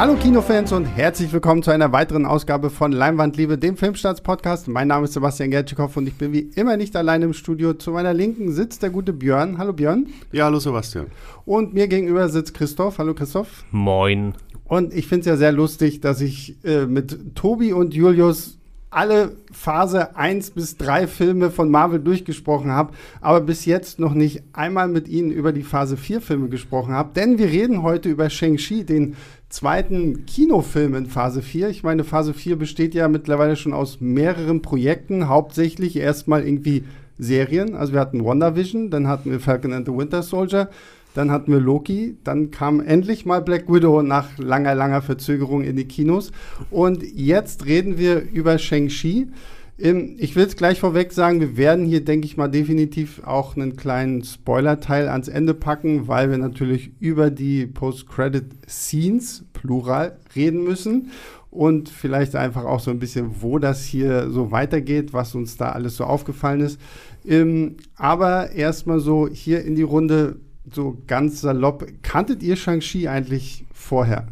[0.00, 4.66] Hallo Kinofans und herzlich willkommen zu einer weiteren Ausgabe von Leinwandliebe, dem Filmstarts-Podcast.
[4.66, 7.74] Mein Name ist Sebastian Gertschikow und ich bin wie immer nicht allein im Studio.
[7.74, 9.58] Zu meiner Linken sitzt der gute Björn.
[9.58, 10.06] Hallo Björn.
[10.32, 11.08] Ja, hallo Sebastian.
[11.44, 12.96] Und mir gegenüber sitzt Christoph.
[12.96, 13.66] Hallo Christoph.
[13.72, 14.32] Moin.
[14.64, 18.56] Und ich finde es ja sehr lustig, dass ich äh, mit Tobi und Julius
[18.88, 24.42] alle Phase 1 bis 3 Filme von Marvel durchgesprochen habe, aber bis jetzt noch nicht
[24.52, 28.28] einmal mit Ihnen über die Phase 4 Filme gesprochen habe, denn wir reden heute über
[28.28, 29.14] Shang-Chi, den
[29.50, 31.68] zweiten Kinofilm in Phase 4.
[31.68, 36.84] Ich meine, Phase 4 besteht ja mittlerweile schon aus mehreren Projekten, hauptsächlich erstmal irgendwie
[37.18, 37.74] Serien.
[37.74, 40.70] Also wir hatten WandaVision, dann hatten wir Falcon and the Winter Soldier,
[41.14, 45.76] dann hatten wir Loki, dann kam endlich mal Black Widow nach langer, langer Verzögerung in
[45.76, 46.30] die Kinos.
[46.70, 49.28] Und jetzt reden wir über Shang-Chi.
[49.82, 53.76] Ich will es gleich vorweg sagen, wir werden hier, denke ich mal, definitiv auch einen
[53.76, 61.12] kleinen Spoiler-Teil ans Ende packen, weil wir natürlich über die Post-Credit-Scenes, plural, reden müssen
[61.48, 65.70] und vielleicht einfach auch so ein bisschen, wo das hier so weitergeht, was uns da
[65.72, 66.78] alles so aufgefallen ist.
[67.96, 70.36] aber erstmal so hier in die Runde,
[70.70, 74.26] so ganz salopp, kanntet ihr Shang-Chi eigentlich vorher?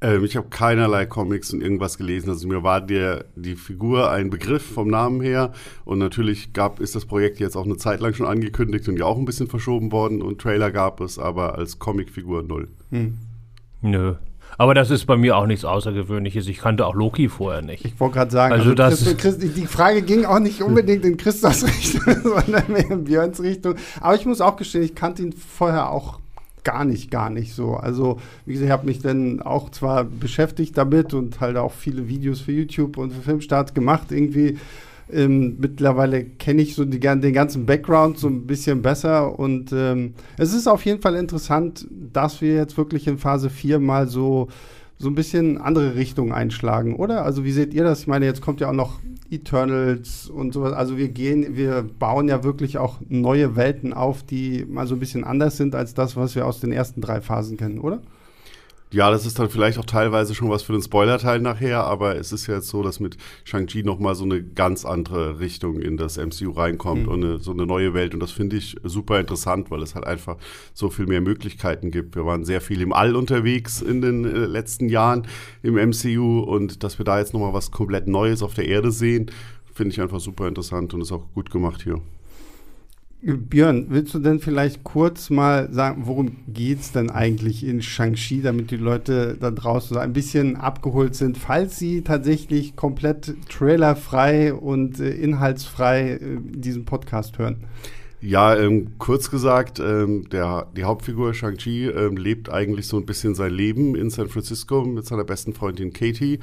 [0.00, 2.30] Ähm, ich habe keinerlei Comics und irgendwas gelesen.
[2.30, 5.52] Also mir war der, die Figur ein Begriff vom Namen her.
[5.84, 9.04] Und natürlich gab, ist das Projekt jetzt auch eine Zeit lang schon angekündigt und ja
[9.04, 10.22] auch ein bisschen verschoben worden.
[10.22, 12.68] Und Trailer gab es, aber als Comicfigur null.
[12.90, 13.18] Hm.
[13.82, 14.14] Nö.
[14.58, 16.46] Aber das ist bei mir auch nichts Außergewöhnliches.
[16.48, 17.84] Ich kannte auch Loki vorher nicht.
[17.84, 21.16] Ich wollte gerade sagen, also, also Christ, Christ, die Frage ging auch nicht unbedingt in
[21.16, 23.76] Christos Richtung, sondern mehr in Björns Richtung.
[24.00, 26.18] Aber ich muss auch gestehen, ich kannte ihn vorher auch
[26.64, 27.74] gar nicht, gar nicht so.
[27.74, 32.08] Also, wie gesagt, ich habe mich dann auch zwar beschäftigt damit und halt auch viele
[32.08, 34.58] Videos für YouTube und für Filmstarts gemacht, irgendwie.
[35.12, 40.14] Ähm, mittlerweile kenne ich so die, den ganzen Background so ein bisschen besser und ähm,
[40.36, 44.46] es ist auf jeden Fall interessant, dass wir jetzt wirklich in Phase 4 mal so,
[45.00, 47.24] so ein bisschen andere Richtungen einschlagen, oder?
[47.24, 48.02] Also wie seht ihr das?
[48.02, 49.00] Ich meine, jetzt kommt ja auch noch
[49.30, 50.74] Eternals und sowas.
[50.74, 55.00] Also wir gehen, wir bauen ja wirklich auch neue Welten auf, die mal so ein
[55.00, 58.02] bisschen anders sind als das, was wir aus den ersten drei Phasen kennen, oder?
[58.92, 62.32] Ja, das ist dann vielleicht auch teilweise schon was für den Spoiler-Teil nachher, aber es
[62.32, 66.16] ist ja jetzt so, dass mit Shang-Chi nochmal so eine ganz andere Richtung in das
[66.16, 67.08] MCU reinkommt mhm.
[67.08, 68.14] und eine, so eine neue Welt.
[68.14, 70.38] Und das finde ich super interessant, weil es halt einfach
[70.74, 72.16] so viel mehr Möglichkeiten gibt.
[72.16, 75.28] Wir waren sehr viel im All unterwegs in den äh, letzten Jahren
[75.62, 79.30] im MCU und dass wir da jetzt nochmal was komplett Neues auf der Erde sehen,
[79.72, 82.00] finde ich einfach super interessant und ist auch gut gemacht hier.
[83.22, 88.40] Björn, willst du denn vielleicht kurz mal sagen, worum geht es denn eigentlich in Shang-Chi,
[88.40, 94.54] damit die Leute da draußen so ein bisschen abgeholt sind, falls sie tatsächlich komplett trailerfrei
[94.54, 97.66] und äh, inhaltsfrei äh, diesen Podcast hören?
[98.22, 103.34] Ja, ähm, kurz gesagt, ähm, der, die Hauptfigur Shang-Chi ähm, lebt eigentlich so ein bisschen
[103.34, 106.38] sein Leben in San Francisco mit seiner besten Freundin Katie.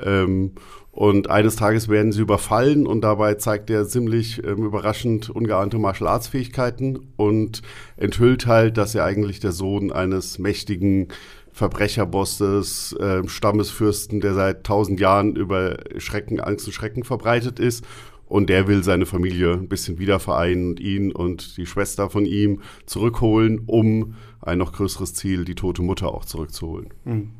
[0.00, 0.52] Ähm,
[0.92, 6.08] und eines Tages werden sie überfallen und dabei zeigt er ziemlich ähm, überraschend ungeahnte Martial
[6.08, 7.62] Arts Fähigkeiten und
[7.96, 11.08] enthüllt halt, dass er eigentlich der Sohn eines mächtigen
[11.52, 17.84] Verbrecherbosses, äh, Stammesfürsten, der seit tausend Jahren über Schrecken, Angst und Schrecken verbreitet ist.
[18.26, 22.26] Und der will seine Familie ein bisschen wieder vereinen und ihn und die Schwester von
[22.26, 26.90] ihm zurückholen, um ein noch größeres Ziel, die tote Mutter auch zurückzuholen.
[27.04, 27.30] Mhm.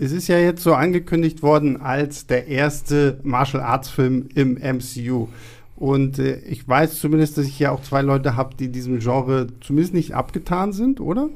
[0.00, 5.28] Es ist ja jetzt so angekündigt worden als der erste Martial Arts Film im MCU.
[5.76, 9.48] Und äh, ich weiß zumindest, dass ich ja auch zwei Leute habe, die diesem Genre
[9.60, 11.28] zumindest nicht abgetan sind, oder?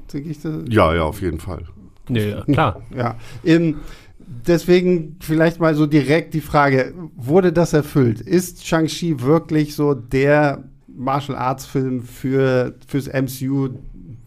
[0.68, 1.64] Ja, ja, auf jeden Fall.
[2.12, 2.82] Ja, klar.
[2.92, 3.14] ja.
[3.44, 3.76] Ähm,
[4.18, 8.20] deswegen vielleicht mal so direkt die Frage: Wurde das erfüllt?
[8.20, 13.68] Ist Shang-Chi wirklich so der Martial Arts Film für, fürs MCU,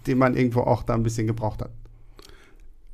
[0.08, 1.72] den man irgendwo auch da ein bisschen gebraucht hat?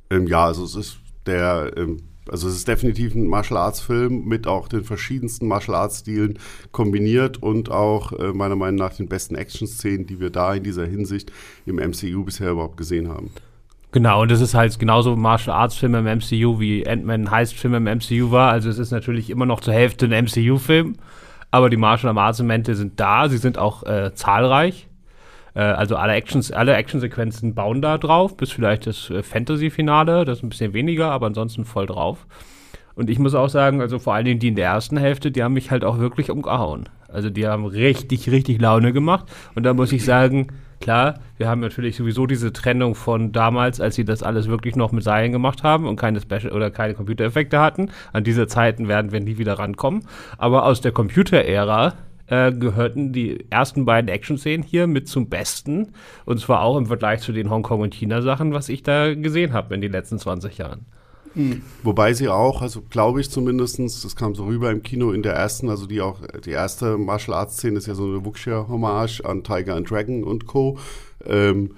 [0.09, 1.97] Ähm, ja, also es ist der, ähm,
[2.29, 6.39] also es ist definitiv ein Martial Arts Film mit auch den verschiedensten Martial Arts Stilen
[6.71, 10.85] kombiniert und auch äh, meiner Meinung nach den besten Action-Szenen, die wir da in dieser
[10.85, 11.31] Hinsicht
[11.65, 13.31] im MCU bisher überhaupt gesehen haben.
[13.91, 17.73] Genau, und es ist halt genauso Martial Arts Film im MCU wie Ant-Man Heist Film
[17.73, 18.51] im MCU war.
[18.51, 20.95] Also es ist natürlich immer noch zur Hälfte ein MCU-Film,
[21.49, 24.88] aber die Martial Arts Elemente sind da, sie sind auch äh, zahlreich.
[25.53, 30.39] Äh, also alle Actions, alle Actionsequenzen bauen da drauf, bis vielleicht das äh, Fantasy-Finale, das
[30.39, 32.25] ist ein bisschen weniger, aber ansonsten voll drauf.
[32.95, 35.41] Und ich muss auch sagen, also vor allen Dingen die in der ersten Hälfte, die
[35.41, 36.89] haben mich halt auch wirklich umgehauen.
[37.07, 39.25] Also die haben richtig, richtig Laune gemacht.
[39.55, 40.47] Und da muss ich sagen,
[40.81, 44.91] klar, wir haben natürlich sowieso diese Trennung von damals, als sie das alles wirklich noch
[44.91, 47.89] mit Seilen gemacht haben und keine Special oder keine Computereffekte hatten.
[48.11, 50.03] An diese Zeiten werden wir nie wieder rankommen.
[50.37, 51.93] Aber aus der Computer-Ära
[52.29, 55.89] äh, gehörten die ersten beiden Action-Szenen hier mit zum Besten.
[56.25, 59.75] Und zwar auch im Vergleich zu den Hongkong- und China-Sachen, was ich da gesehen habe
[59.75, 60.85] in den letzten 20 Jahren.
[61.35, 61.61] Mhm.
[61.83, 65.33] Wobei sie auch, also glaube ich zumindest, das kam so rüber im Kino in der
[65.33, 69.43] ersten, also die auch, die erste Martial Arts Szene ist ja so eine Wuxia-Hommage an
[69.43, 70.77] Tiger and Dragon und Co.
[71.25, 71.71] Ähm,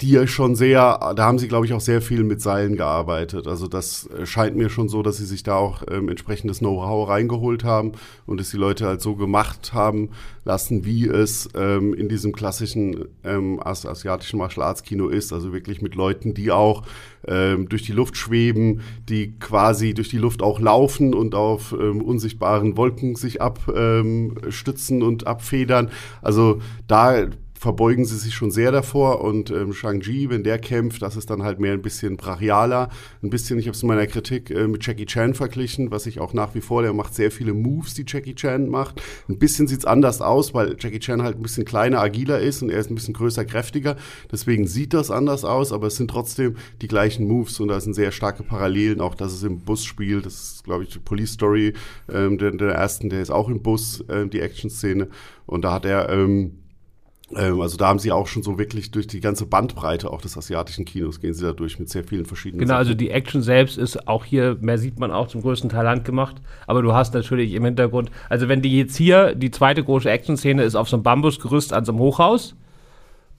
[0.00, 3.48] die ja schon sehr, da haben sie, glaube ich, auch sehr viel mit Seilen gearbeitet.
[3.48, 7.08] Also das äh, scheint mir schon so, dass sie sich da auch ähm, entsprechendes Know-how
[7.08, 7.92] reingeholt haben
[8.24, 10.10] und es die Leute halt so gemacht haben
[10.44, 15.32] lassen, wie es ähm, in diesem klassischen ähm, asiatischen Martial Arts Kino ist.
[15.32, 16.84] Also wirklich mit Leuten, die auch
[17.26, 22.02] ähm, durch die Luft schweben, die quasi durch die Luft auch laufen und auf ähm,
[22.02, 25.90] unsichtbaren Wolken sich abstützen ähm, und abfedern.
[26.22, 27.26] Also da
[27.58, 31.42] verbeugen sie sich schon sehr davor und ähm, Shang-Chi, wenn der kämpft, das ist dann
[31.42, 32.88] halt mehr ein bisschen brachialer,
[33.22, 36.20] ein bisschen, ich habe es in meiner Kritik äh, mit Jackie Chan verglichen, was ich
[36.20, 39.02] auch nach wie vor, der macht sehr viele Moves, die Jackie Chan macht.
[39.28, 42.70] Ein bisschen sieht's anders aus, weil Jackie Chan halt ein bisschen kleiner, agiler ist und
[42.70, 43.96] er ist ein bisschen größer, kräftiger,
[44.30, 47.94] deswegen sieht das anders aus, aber es sind trotzdem die gleichen Moves und da sind
[47.94, 51.32] sehr starke Parallelen, auch dass es im Bus spielt, das ist, glaube ich, die Police
[51.32, 51.74] Story
[52.12, 55.08] ähm, der, der ersten, der ist auch im Bus, äh, die Action-Szene.
[55.46, 56.58] Und da hat er ähm,
[57.34, 60.86] also da haben sie auch schon so wirklich durch die ganze Bandbreite auch des asiatischen
[60.86, 62.60] Kinos gehen sie da durch mit sehr vielen verschiedenen.
[62.60, 62.78] Genau, Sachen.
[62.78, 66.36] also die Action selbst ist auch hier, mehr sieht man auch zum größten Teil handgemacht,
[66.66, 70.62] aber du hast natürlich im Hintergrund, also wenn die jetzt hier, die zweite große Action-Szene
[70.62, 72.56] ist auf so einem Bambusgerüst an so einem Hochhaus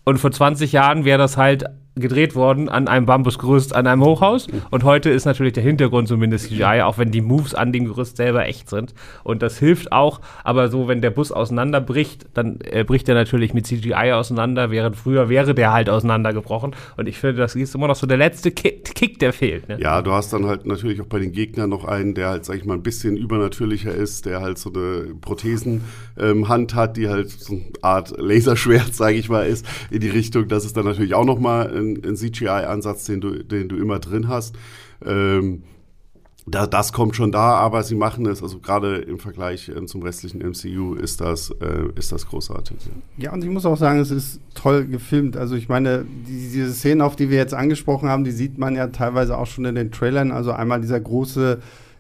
[0.04, 1.66] und vor 20 Jahren wäre das halt
[2.00, 4.48] gedreht worden an einem Bambusgerüst an einem Hochhaus.
[4.72, 8.18] Und heute ist natürlich der Hintergrund zumindest CGI, auch wenn die Moves an dem Gerüst
[8.18, 8.94] selber echt sind.
[9.24, 13.54] Und das hilft auch, aber so, wenn der Bus auseinanderbricht, dann äh, bricht er natürlich
[13.54, 16.76] mit CGI auseinander, während früher wäre der halt auseinandergebrochen.
[16.98, 19.70] Und ich finde, das ist immer noch so der letzte Kick, der fehlt.
[19.70, 19.78] Ne?
[19.80, 22.58] Ja, du hast dann halt natürlich auch bei den Gegnern noch einen, der halt, sag
[22.58, 27.30] ich mal, ein bisschen übernatürlicher ist, der halt so eine Prothesenhand ähm, hat, die halt
[27.30, 30.48] so eine Art Laserschwert, sage ich mal, ist, in die Richtung.
[30.48, 34.28] Das ist dann natürlich auch noch mal ein CGI-Ansatz, den du, den du immer drin
[34.28, 34.56] hast.
[35.06, 35.64] Ähm,
[36.50, 40.02] da, das kommt schon da, aber sie machen es, also gerade im Vergleich äh, zum
[40.02, 42.78] restlichen MCU ist das, äh, ist das großartig.
[43.18, 43.34] Ja.
[43.34, 45.38] und ich muss auch sagen, es ist toll gefilmt.
[45.38, 48.76] Also ich meine, die, diese Szenen, auf die wir jetzt angesprochen haben, die sieht man
[48.76, 50.32] ja teilweise auch schon in den Trailern.
[50.32, 51.60] Also einmal dieser große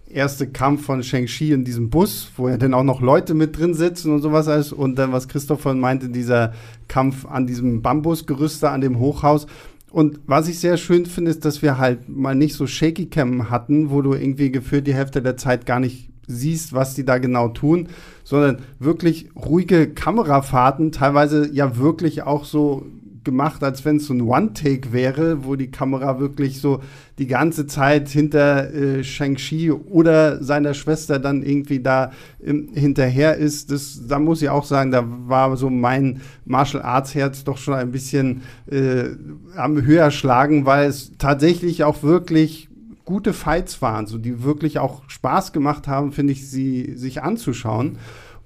[0.10, 3.76] erste Kampf von Shang-Chi in diesem Bus, wo ja dann auch noch Leute mit drin
[3.76, 4.74] sitzen und sowas alles.
[4.74, 6.54] Und dann, was Christopher meinte, dieser
[6.88, 9.46] Kampf an diesem Bambusgerüste an dem Hochhaus.
[9.92, 13.50] Und was ich sehr schön finde, ist, dass wir halt mal nicht so Shaky Cam
[13.50, 17.18] hatten, wo du irgendwie gefühlt die Hälfte der Zeit gar nicht siehst, was die da
[17.18, 17.88] genau tun,
[18.24, 22.86] sondern wirklich ruhige Kamerafahrten, teilweise ja wirklich auch so
[23.24, 26.82] gemacht, als wenn es so ein One-Take wäre, wo die Kamera wirklich so
[27.18, 32.12] die ganze Zeit hinter äh, Shang-Chi oder seiner Schwester dann irgendwie da
[32.44, 33.72] ähm, hinterher ist.
[33.72, 37.74] Das, da muss ich auch sagen, da war so mein Martial Arts Herz doch schon
[37.74, 39.10] ein bisschen äh,
[39.56, 42.70] am höher schlagen, weil es tatsächlich auch wirklich
[43.10, 47.98] gute Fights waren, so die wirklich auch Spaß gemacht haben, finde ich, sie sich anzuschauen.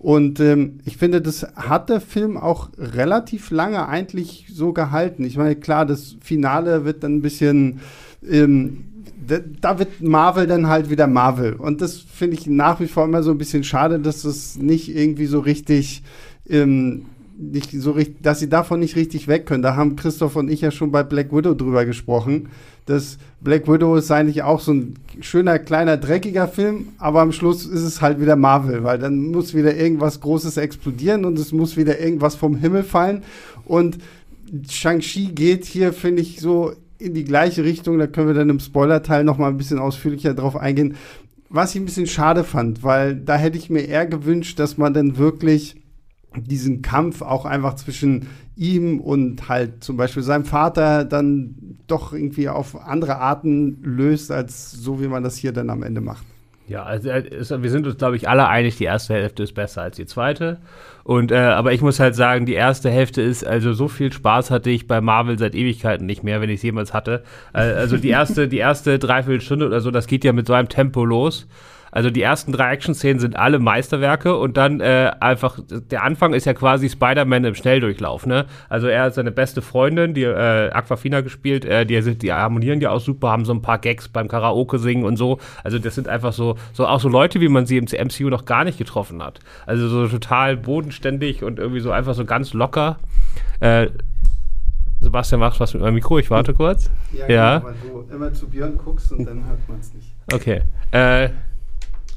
[0.03, 5.23] Und ähm, ich finde, das hat der Film auch relativ lange eigentlich so gehalten.
[5.23, 7.79] Ich meine, klar, das Finale wird dann ein bisschen,
[8.29, 8.83] ähm,
[9.61, 11.53] da wird Marvel dann halt wieder Marvel.
[11.53, 14.93] Und das finde ich nach wie vor immer so ein bisschen schade, dass das nicht
[14.93, 16.03] irgendwie so richtig,
[16.49, 17.05] ähm,
[17.51, 19.63] nicht so richtig, dass sie davon nicht richtig weg können.
[19.63, 22.49] Da haben Christoph und ich ja schon bei Black Widow drüber gesprochen
[22.85, 27.65] dass Black Widow ist eigentlich auch so ein schöner, kleiner, dreckiger Film, aber am Schluss
[27.65, 31.77] ist es halt wieder Marvel, weil dann muss wieder irgendwas Großes explodieren und es muss
[31.77, 33.23] wieder irgendwas vom Himmel fallen.
[33.65, 33.99] Und
[34.69, 37.97] Shang-Chi geht hier, finde ich, so in die gleiche Richtung.
[37.99, 40.95] Da können wir dann im Spoiler-Teil noch mal ein bisschen ausführlicher drauf eingehen.
[41.49, 44.93] Was ich ein bisschen schade fand, weil da hätte ich mir eher gewünscht, dass man
[44.93, 45.75] dann wirklich
[46.35, 51.55] diesen Kampf auch einfach zwischen ihm und halt zum Beispiel seinem Vater dann
[51.87, 56.01] doch irgendwie auf andere Arten löst, als so wie man das hier dann am Ende
[56.01, 56.23] macht.
[56.65, 57.09] Ja, also
[57.61, 60.59] wir sind uns, glaube ich, alle einig, die erste Hälfte ist besser als die zweite.
[61.03, 64.49] Und äh, aber ich muss halt sagen, die erste Hälfte ist, also so viel Spaß
[64.49, 67.23] hatte ich bei Marvel seit Ewigkeiten nicht mehr, wenn ich es jemals hatte.
[67.53, 70.69] Äh, also die erste, die erste Dreiviertelstunde oder so, das geht ja mit so einem
[70.69, 71.47] Tempo los.
[71.93, 76.45] Also die ersten drei Action-Szenen sind alle Meisterwerke und dann äh, einfach, der Anfang ist
[76.45, 78.47] ja quasi Spider-Man im Schnelldurchlauf, ne?
[78.67, 82.89] Also er hat seine beste Freundin, die äh, Aquafina gespielt, äh, die, die harmonieren ja
[82.89, 85.37] auch super, haben so ein paar Gags beim Karaoke singen und so.
[85.63, 88.45] Also das sind einfach so, so auch so Leute, wie man sie im MCU noch
[88.45, 89.39] gar nicht getroffen hat.
[89.67, 92.97] Also so total bodenständig und irgendwie so einfach so ganz locker.
[93.59, 93.89] Äh,
[94.99, 96.89] Sebastian macht was mit meinem Mikro, ich warte kurz.
[97.11, 97.59] Ja, ja.
[97.59, 100.07] Genau, weil du immer zu Björn guckst und dann hört man es nicht.
[100.33, 100.61] Okay.
[100.89, 101.29] Äh,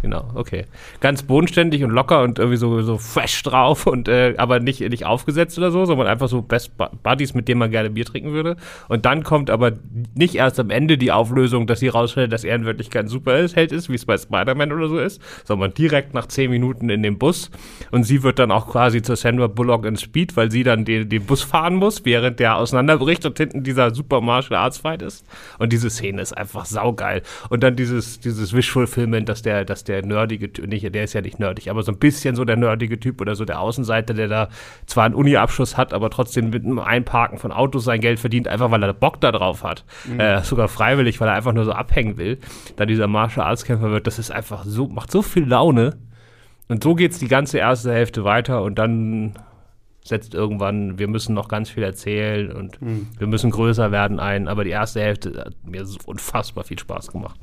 [0.07, 0.67] genau, okay.
[1.01, 5.05] Ganz bodenständig und locker und irgendwie so, so fresh drauf und äh, aber nicht, nicht
[5.05, 6.73] aufgesetzt oder so, sondern einfach so Best
[7.03, 8.57] Buddies, mit denen man gerne Bier trinken würde.
[8.89, 9.73] Und dann kommt aber
[10.15, 13.73] nicht erst am Ende die Auflösung, dass sie rausstellt, dass er in Wirklichkeit ein Superheld
[13.73, 17.19] ist, wie es bei Spider-Man oder so ist, sondern direkt nach zehn Minuten in dem
[17.19, 17.51] Bus.
[17.91, 21.09] Und sie wird dann auch quasi zur Sandra Bullock in Speed, weil sie dann den,
[21.09, 25.27] den Bus fahren muss, während der auseinanderbricht und hinten dieser Super Martial Arts Fight ist.
[25.59, 27.23] Und diese Szene ist einfach saugeil.
[27.49, 31.13] Und dann dieses, dieses Visual Fulfillment, dass der, dass der nerdige Typ, nicht, der ist
[31.13, 34.15] ja nicht nerdig, aber so ein bisschen so der nerdige Typ oder so der Außenseiter,
[34.15, 34.49] der da
[34.87, 38.71] zwar einen Uni-Abschluss hat, aber trotzdem mit einem Einparken von Autos sein Geld verdient, einfach
[38.71, 39.85] weil er Bock da drauf hat.
[40.07, 40.21] Mhm.
[40.21, 42.39] Äh, sogar freiwillig, weil er einfach nur so abhängen will.
[42.77, 45.97] Da dieser Martial Arts Kämpfer wird, das ist einfach so, macht so viel Laune.
[46.69, 49.35] Und so geht es die ganze erste Hälfte weiter und dann
[50.07, 53.09] setzt irgendwann, wir müssen noch ganz viel erzählen und mhm.
[53.19, 54.49] wir müssen größer werden ein.
[54.49, 57.39] Aber die erste Hälfte hat mir so unfassbar viel Spaß gemacht.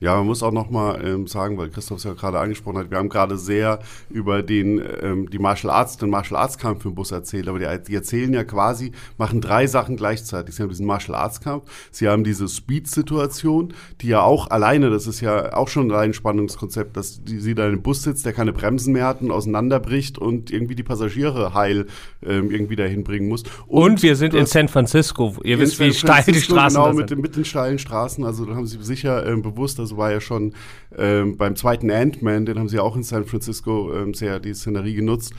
[0.00, 2.90] Ja, man muss auch noch mal ähm, sagen, weil Christoph es ja gerade angesprochen hat,
[2.90, 6.94] wir haben gerade sehr über den ähm, die Martial Arts, den Martial Arts Kampf im
[6.94, 10.54] Bus erzählt, aber die, die, erzählen ja quasi, machen drei Sachen gleichzeitig.
[10.54, 15.06] Sie haben diesen Martial Arts Kampf, sie haben diese Speed-Situation, die ja auch alleine, das
[15.06, 18.54] ist ja auch schon ein Spannungskonzept, dass die, sie da im Bus sitzt, der keine
[18.54, 21.86] Bremsen mehr hat und auseinanderbricht und irgendwie die Passagiere heil
[22.24, 23.42] ähm, irgendwie dahin bringen muss.
[23.66, 25.36] Und, und wir sind in San Francisco.
[25.44, 27.06] Ihr wisst, wie steil die Straßen genau, sind.
[27.08, 28.24] Genau, mit, mit den steilen Straßen.
[28.24, 30.54] Also da haben sie sicher ähm, bewusst, dass das war ja schon
[30.96, 34.94] ähm, beim zweiten Ant-Man, den haben sie auch in San Francisco ähm, sehr die Szenerie
[34.94, 35.32] genutzt.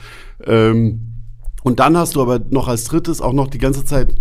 [0.44, 1.12] Ähm,
[1.62, 4.14] und dann hast du aber noch als drittes auch noch die ganze Zeit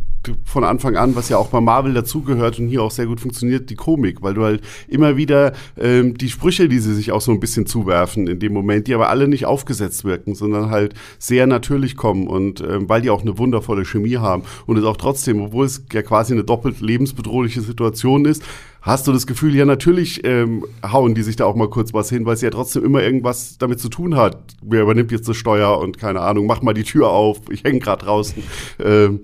[0.45, 3.69] von Anfang an, was ja auch bei Marvel dazugehört und hier auch sehr gut funktioniert,
[3.69, 7.31] die Komik, weil du halt immer wieder ähm, die Sprüche, die sie sich auch so
[7.31, 11.47] ein bisschen zuwerfen in dem Moment, die aber alle nicht aufgesetzt wirken, sondern halt sehr
[11.47, 15.41] natürlich kommen und ähm, weil die auch eine wundervolle Chemie haben und es auch trotzdem,
[15.41, 18.43] obwohl es ja quasi eine doppelt lebensbedrohliche Situation ist,
[18.81, 22.09] hast du das Gefühl, ja, natürlich ähm, hauen die sich da auch mal kurz was
[22.09, 24.37] hin, weil sie ja trotzdem immer irgendwas damit zu tun hat.
[24.61, 27.79] Wer übernimmt jetzt das Steuer und keine Ahnung, mach mal die Tür auf, ich hänge
[27.79, 28.43] gerade draußen.
[28.83, 29.21] Ähm,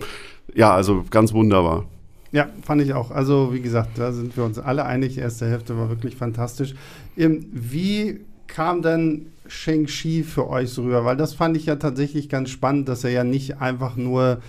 [0.54, 1.86] ja, also ganz wunderbar.
[2.32, 3.12] Ja, fand ich auch.
[3.12, 5.14] Also, wie gesagt, da sind wir uns alle einig.
[5.14, 6.76] Die erste Hälfte war wirklich fantastisch.
[7.16, 11.06] Ähm, wie kam denn Shang-Chi für euch so rüber?
[11.06, 14.42] Weil das fand ich ja tatsächlich ganz spannend, dass er ja nicht einfach nur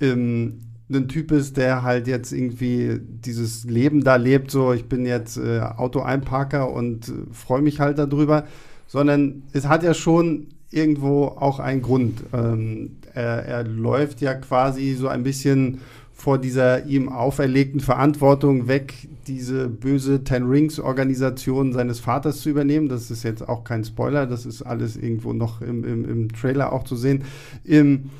[0.00, 0.60] ähm,
[0.92, 5.36] ein Typ ist, der halt jetzt irgendwie dieses Leben da lebt, so ich bin jetzt
[5.36, 8.44] äh, Auto-Einparker und äh, freue mich halt darüber,
[8.88, 12.24] sondern es hat ja schon irgendwo auch einen Grund.
[12.32, 15.80] Ähm, er, er, läuft ja quasi so ein bisschen
[16.12, 22.88] vor dieser ihm auferlegten Verantwortung weg, diese böse Ten Rings Organisation seines Vaters zu übernehmen.
[22.88, 26.72] Das ist jetzt auch kein Spoiler, das ist alles irgendwo noch im, im, im Trailer
[26.72, 27.24] auch zu sehen.
[27.64, 28.10] Im,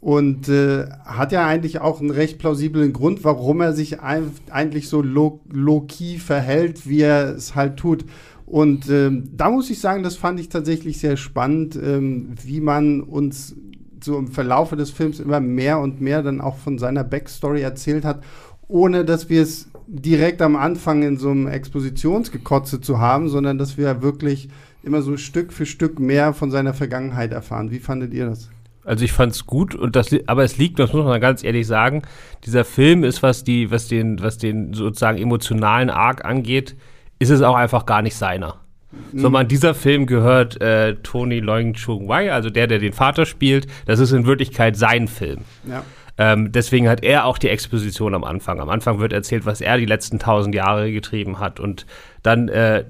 [0.00, 4.88] und äh, hat ja eigentlich auch einen recht plausiblen Grund, warum er sich ein, eigentlich
[4.88, 8.04] so low-key low verhält, wie er es halt tut.
[8.46, 13.02] Und ähm, da muss ich sagen, das fand ich tatsächlich sehr spannend, ähm, wie man
[13.02, 13.56] uns
[14.04, 18.04] so im Verlaufe des Films immer mehr und mehr dann auch von seiner Backstory erzählt
[18.04, 18.22] hat,
[18.68, 23.78] ohne dass wir es direkt am Anfang in so einem Expositionsgekotze zu haben, sondern dass
[23.78, 24.48] wir wirklich
[24.82, 27.70] immer so Stück für Stück mehr von seiner Vergangenheit erfahren.
[27.70, 28.50] Wie fandet ihr das?
[28.84, 31.66] Also ich fand es gut und das, aber es liegt, das muss man ganz ehrlich
[31.66, 32.02] sagen,
[32.44, 36.74] dieser Film ist, was die, was den, was den sozusagen emotionalen Arc angeht,
[37.18, 38.60] ist es auch einfach gar nicht seiner.
[38.90, 39.18] Mhm.
[39.18, 43.66] Sondern dieser Film gehört äh, Tony Leung Chung Wai, also der, der den Vater spielt.
[43.86, 45.40] Das ist in Wirklichkeit sein Film.
[45.68, 45.84] Ja.
[46.16, 48.60] Ähm, deswegen hat er auch die Exposition am Anfang.
[48.60, 51.60] Am Anfang wird erzählt, was er die letzten tausend Jahre getrieben hat.
[51.60, 51.86] Und
[52.22, 52.84] dann äh,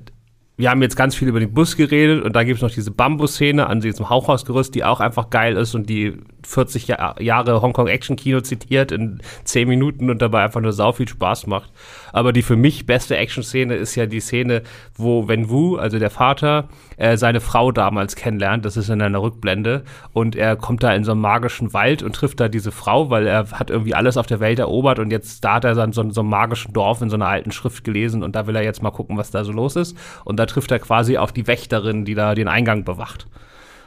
[0.59, 2.91] wir haben jetzt ganz viel über den Bus geredet und da gibt es noch diese
[2.91, 6.15] Bambus-Szene an diesem Hauchhausgerüst, die auch einfach geil ist und die
[6.49, 6.89] 40
[7.21, 11.71] Jahre Hongkong-Action-Kino zitiert in 10 Minuten und dabei einfach nur sau viel Spaß macht.
[12.13, 14.63] Aber die für mich beste Action-Szene ist ja die Szene,
[14.97, 18.65] wo Wen Wu, also der Vater, äh, seine Frau damals kennenlernt.
[18.65, 19.85] Das ist in einer Rückblende.
[20.15, 23.27] Und er kommt da in so einen magischen Wald und trifft da diese Frau, weil
[23.27, 26.09] er hat irgendwie alles auf der Welt erobert und jetzt da hat er dann so,
[26.11, 28.83] so einem magischen Dorf in so einer alten Schrift gelesen und da will er jetzt
[28.83, 29.97] mal gucken, was da so los ist.
[30.25, 33.27] Und da trifft er quasi auf die Wächterin, die da den Eingang bewacht.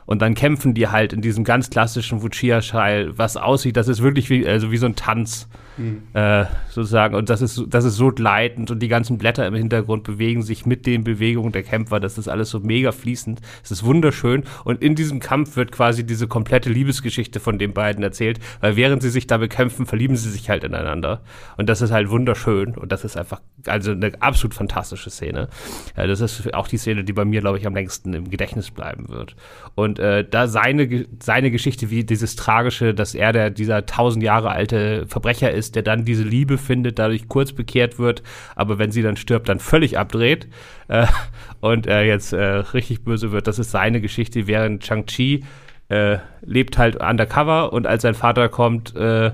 [0.05, 4.29] Und dann kämpfen die halt in diesem ganz klassischen Wuchia-Scheil, was aussieht, das ist wirklich
[4.29, 5.47] wie, also wie so ein Tanz.
[5.77, 6.03] Mhm.
[6.13, 7.15] Äh, sozusagen.
[7.15, 10.65] Und das ist, das ist so gleitend und die ganzen Blätter im Hintergrund bewegen sich
[10.65, 11.99] mit den Bewegungen der Kämpfer.
[11.99, 13.41] Das ist alles so mega fließend.
[13.63, 14.43] Es ist wunderschön.
[14.63, 19.01] Und in diesem Kampf wird quasi diese komplette Liebesgeschichte von den beiden erzählt, weil während
[19.01, 21.21] sie sich da bekämpfen, verlieben sie sich halt ineinander.
[21.57, 22.75] Und das ist halt wunderschön.
[22.75, 25.47] Und das ist einfach, also eine absolut fantastische Szene.
[25.95, 28.71] Ja, das ist auch die Szene, die bei mir, glaube ich, am längsten im Gedächtnis
[28.71, 29.35] bleiben wird.
[29.75, 34.23] Und Und äh, da seine, seine Geschichte, wie dieses Tragische, dass er der, dieser tausend
[34.23, 38.23] Jahre alte Verbrecher ist, der dann diese Liebe findet, dadurch kurz bekehrt wird,
[38.55, 40.47] aber wenn sie dann stirbt, dann völlig abdreht
[40.87, 41.07] äh,
[41.59, 43.47] und er jetzt äh, richtig böse wird.
[43.47, 45.43] Das ist seine Geschichte, während Shang-Chi
[45.89, 49.31] äh, lebt halt undercover und als sein Vater kommt, äh,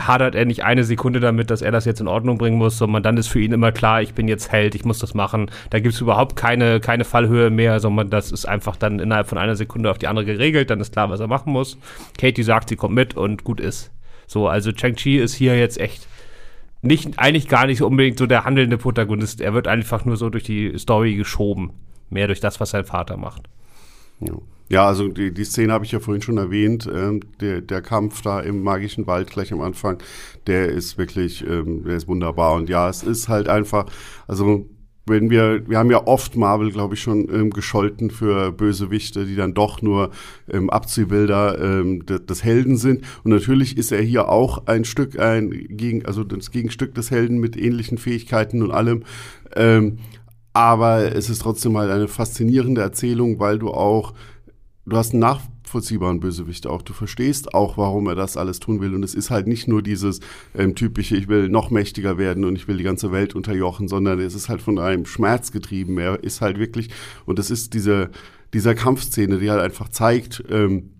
[0.00, 3.02] hadert er nicht eine Sekunde damit, dass er das jetzt in Ordnung bringen muss, sondern
[3.02, 5.50] dann ist für ihn immer klar, ich bin jetzt Held, ich muss das machen.
[5.70, 9.38] Da gibt es überhaupt keine, keine Fallhöhe mehr, sondern das ist einfach dann innerhalb von
[9.38, 11.78] einer Sekunde auf die andere geregelt, dann ist klar, was er machen muss.
[12.18, 13.92] Katie sagt, sie kommt mit und gut ist.
[14.26, 16.08] So, also Chang-Chi ist hier jetzt echt
[16.82, 19.40] nicht, eigentlich gar nicht unbedingt so der handelnde Protagonist.
[19.40, 21.72] Er wird einfach nur so durch die Story geschoben.
[22.10, 23.48] Mehr durch das, was sein Vater macht.
[24.20, 24.34] Ja.
[24.70, 26.88] Ja, also die, die Szene habe ich ja vorhin schon erwähnt.
[26.92, 29.98] Ähm, der, der Kampf da im magischen Wald gleich am Anfang,
[30.46, 32.54] der ist wirklich, ähm, der ist wunderbar.
[32.54, 33.86] Und ja, es ist halt einfach,
[34.26, 34.66] also
[35.06, 39.36] wenn wir, wir haben ja oft Marvel, glaube ich, schon ähm, gescholten für Bösewichte, die
[39.36, 40.10] dann doch nur
[40.50, 43.02] ähm, Abziehbilder ähm, des, Helden sind.
[43.22, 47.38] Und natürlich ist er hier auch ein Stück, ein gegen, also das Gegenstück des Helden
[47.38, 49.04] mit ähnlichen Fähigkeiten und allem.
[49.54, 49.98] Ähm,
[50.54, 54.14] aber es ist trotzdem halt eine faszinierende Erzählung, weil du auch
[54.86, 56.82] du hast einen nachvollziehbaren Bösewicht auch.
[56.82, 58.94] Du verstehst auch, warum er das alles tun will.
[58.94, 60.20] Und es ist halt nicht nur dieses
[60.54, 64.20] ähm, typische, ich will noch mächtiger werden und ich will die ganze Welt unterjochen, sondern
[64.20, 65.98] es ist halt von einem Schmerz getrieben.
[65.98, 66.90] Er ist halt wirklich,
[67.26, 68.10] und es ist diese,
[68.52, 70.90] dieser Kampfszene, die halt einfach zeigt, ähm,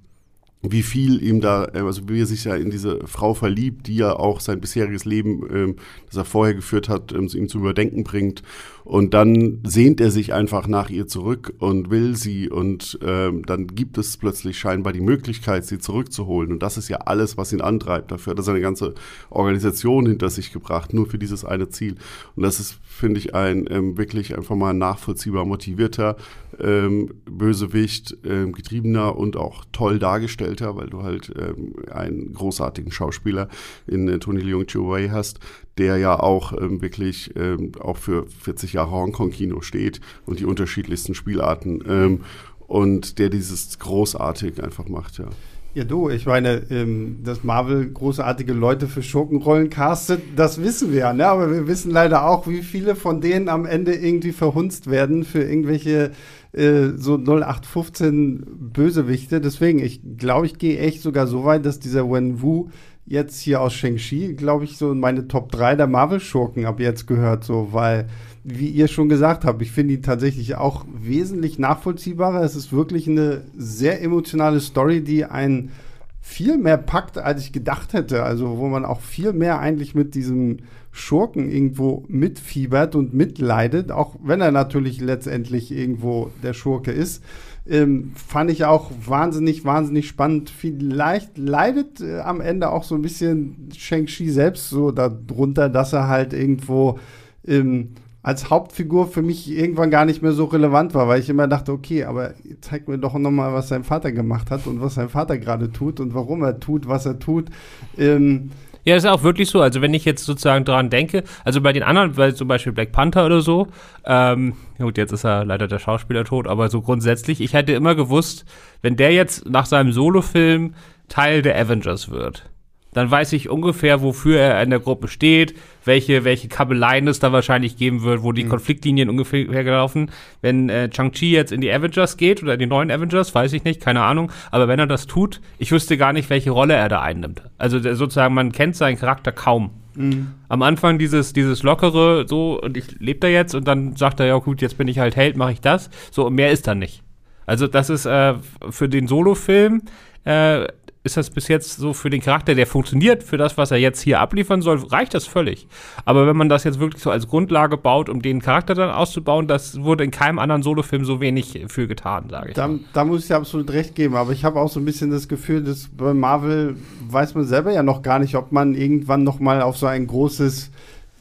[0.66, 3.96] wie viel ihm da, äh, also wie er sich ja in diese Frau verliebt, die
[3.96, 8.04] ja auch sein bisheriges Leben, ähm, das er vorher geführt hat, ähm, ihm zum Überdenken
[8.04, 8.42] bringt.
[8.84, 13.68] Und dann sehnt er sich einfach nach ihr zurück und will sie und ähm, dann
[13.68, 16.52] gibt es plötzlich scheinbar die Möglichkeit, sie zurückzuholen.
[16.52, 18.12] Und das ist ja alles, was ihn antreibt.
[18.12, 18.94] Dafür hat er seine ganze
[19.30, 21.94] Organisation hinter sich gebracht, nur für dieses eine Ziel.
[22.36, 26.16] Und das ist, finde ich, ein ähm, wirklich einfach mal nachvollziehbar motivierter
[26.60, 33.48] ähm, Bösewicht, ähm, getriebener und auch toll dargestellter, weil du halt ähm, einen großartigen Schauspieler
[33.86, 35.40] in äh, Tony Leung Chiu Wei hast,
[35.76, 41.14] der ja auch ähm, wirklich ähm, auch für 40 Jahre Hongkong-Kino steht und die unterschiedlichsten
[41.14, 42.20] Spielarten
[42.66, 45.28] und der dieses großartig einfach macht, ja.
[45.74, 51.00] Ja, du, ich meine, ähm, dass Marvel großartige Leute für Schurkenrollen castet, das wissen wir
[51.00, 51.26] ja, ne?
[51.26, 55.42] aber wir wissen leider auch, wie viele von denen am Ende irgendwie verhunzt werden für
[55.42, 56.12] irgendwelche
[56.52, 59.40] äh, so 0815 Bösewichte.
[59.40, 62.68] Deswegen, ich glaube, ich gehe echt sogar so weit, dass dieser Wen Wu
[63.04, 67.08] jetzt hier aus Shang-Chi, glaube ich, so in meine Top 3 der Marvel-Schurken ab jetzt
[67.08, 68.06] gehört, so, weil,
[68.44, 72.42] wie ihr schon gesagt habt, ich finde ihn tatsächlich auch wesentlich nachvollziehbarer.
[72.42, 75.72] Es ist wirklich eine sehr emotionale Story, die einen
[76.20, 78.22] viel mehr packt, als ich gedacht hätte.
[78.22, 80.58] Also, wo man auch viel mehr eigentlich mit diesem
[80.92, 87.24] Schurken irgendwo mitfiebert und mitleidet, auch wenn er natürlich letztendlich irgendwo der Schurke ist.
[87.66, 90.50] Ähm, fand ich auch wahnsinnig, wahnsinnig spannend.
[90.50, 96.08] Vielleicht leidet äh, am Ende auch so ein bisschen Shang-Chi selbst so darunter, dass er
[96.08, 96.98] halt irgendwo
[97.46, 97.94] ähm,
[98.24, 101.72] als Hauptfigur für mich irgendwann gar nicht mehr so relevant war, weil ich immer dachte,
[101.72, 102.32] okay, aber
[102.62, 106.00] zeig mir doch nochmal, was sein Vater gemacht hat und was sein Vater gerade tut
[106.00, 107.50] und warum er tut, was er tut.
[107.98, 108.50] Ähm,
[108.82, 109.60] ja, ist auch wirklich so.
[109.60, 112.92] Also wenn ich jetzt sozusagen dran denke, also bei den anderen, weil zum Beispiel Black
[112.92, 113.68] Panther oder so,
[114.06, 117.94] ähm, gut, jetzt ist er leider der Schauspieler tot, aber so grundsätzlich, ich hätte immer
[117.94, 118.46] gewusst,
[118.80, 120.74] wenn der jetzt nach seinem Solofilm
[121.08, 122.48] Teil der Avengers wird,
[122.94, 125.54] dann weiß ich ungefähr, wofür er in der Gruppe steht,
[125.84, 128.48] welche, welche Kabeleien es da wahrscheinlich geben wird, wo die mhm.
[128.48, 130.10] Konfliktlinien ungefähr gelaufen.
[130.40, 133.64] Wenn äh, Chang-Chi jetzt in die Avengers geht oder in die neuen Avengers, weiß ich
[133.64, 134.32] nicht, keine Ahnung.
[134.50, 137.42] Aber wenn er das tut, ich wüsste gar nicht, welche Rolle er da einnimmt.
[137.58, 139.70] Also der, sozusagen, man kennt seinen Charakter kaum.
[139.96, 140.32] Mhm.
[140.48, 144.26] Am Anfang dieses, dieses lockere, so, und ich lebe da jetzt und dann sagt er,
[144.26, 145.90] ja gut, jetzt bin ich halt Held, mache ich das.
[146.10, 147.02] So, und mehr ist da nicht.
[147.46, 148.34] Also das ist äh,
[148.70, 149.82] für den Solo-Film
[150.24, 150.66] äh,
[151.04, 154.00] ist das bis jetzt so für den Charakter, der funktioniert, für das, was er jetzt
[154.00, 155.68] hier abliefern soll, reicht das völlig.
[156.06, 159.46] Aber wenn man das jetzt wirklich so als Grundlage baut, um den Charakter dann auszubauen,
[159.46, 162.54] das wurde in keinem anderen Solofilm so wenig für getan, sage ich.
[162.54, 165.10] Da, da, muss ich dir absolut recht geben, aber ich habe auch so ein bisschen
[165.10, 169.24] das Gefühl, dass bei Marvel weiß man selber ja noch gar nicht, ob man irgendwann
[169.24, 170.70] noch mal auf so ein großes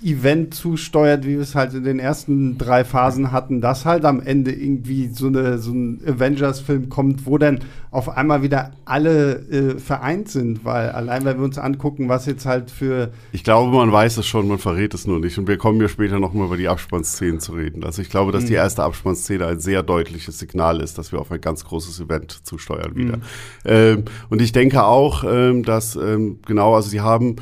[0.03, 4.21] Event zusteuert, wie wir es halt in den ersten drei Phasen hatten, dass halt am
[4.21, 7.59] Ende irgendwie so, eine, so ein Avengers-Film kommt, wo dann
[7.91, 12.45] auf einmal wieder alle äh, vereint sind, weil allein wenn wir uns angucken, was jetzt
[12.45, 13.11] halt für.
[13.31, 15.37] Ich glaube, man weiß es schon, man verrät es nur nicht.
[15.37, 17.83] Und wir kommen ja später nochmal über die Abspannszenen zu reden.
[17.83, 18.47] Also ich glaube, dass mhm.
[18.47, 22.45] die erste Abspannszene ein sehr deutliches Signal ist, dass wir auf ein ganz großes Event
[22.45, 23.17] zusteuern wieder.
[23.17, 23.23] Mhm.
[23.65, 27.37] Ähm, und ich denke auch, ähm, dass ähm, genau, also sie haben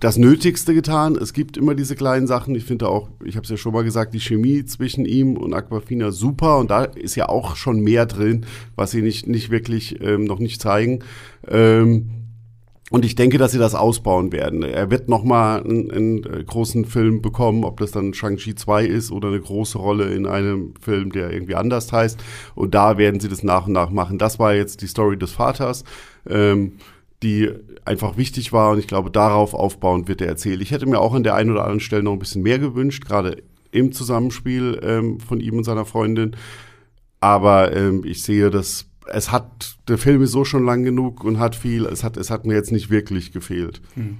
[0.00, 1.16] das Nötigste getan.
[1.16, 2.54] Es gibt immer diese kleinen Sachen.
[2.54, 5.54] Ich finde auch, ich habe es ja schon mal gesagt, die Chemie zwischen ihm und
[5.54, 6.58] Aquafina super.
[6.58, 10.38] Und da ist ja auch schon mehr drin, was sie nicht, nicht wirklich ähm, noch
[10.38, 11.00] nicht zeigen.
[11.48, 12.10] Ähm,
[12.90, 14.62] und ich denke, dass sie das ausbauen werden.
[14.62, 18.86] Er wird noch mal einen, einen äh, großen Film bekommen, ob das dann Shang-Chi 2
[18.86, 22.16] ist oder eine große Rolle in einem Film, der irgendwie anders heißt.
[22.54, 24.18] Und da werden sie das nach und nach machen.
[24.18, 25.82] Das war jetzt die Story des Vaters.
[26.28, 26.74] Ähm,
[27.22, 27.50] die
[27.84, 30.60] einfach wichtig war und ich glaube, darauf aufbauend wird er erzählt.
[30.60, 33.04] Ich hätte mir auch an der einen oder anderen Stelle noch ein bisschen mehr gewünscht,
[33.04, 36.36] gerade im Zusammenspiel ähm, von ihm und seiner Freundin.
[37.20, 41.38] Aber ähm, ich sehe, dass es hat, der Film ist so schon lang genug und
[41.38, 43.80] hat viel, es hat, es hat mir jetzt nicht wirklich gefehlt.
[43.94, 44.18] Hm.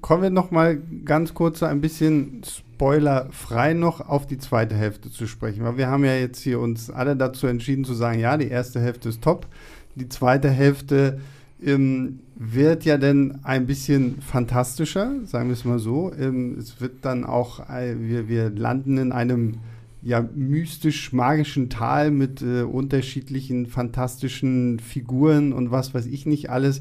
[0.00, 5.28] Kommen wir noch mal ganz kurz ein bisschen spoilerfrei noch auf die zweite Hälfte zu
[5.28, 8.48] sprechen, weil wir haben ja jetzt hier uns alle dazu entschieden zu sagen, ja, die
[8.48, 9.46] erste Hälfte ist top,
[9.94, 11.20] die zweite Hälfte
[11.64, 16.12] ähm, wird ja dann ein bisschen fantastischer, sagen wir es mal so.
[16.18, 19.58] Ähm, es wird dann auch, äh, wir, wir landen in einem
[20.02, 26.80] ja, mystisch-magischen Tal mit äh, unterschiedlichen fantastischen Figuren und was weiß ich nicht alles.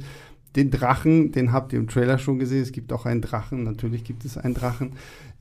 [0.56, 2.64] Den Drachen, den habt ihr im Trailer schon gesehen.
[2.64, 4.94] Es gibt auch einen Drachen, natürlich gibt es einen Drachen.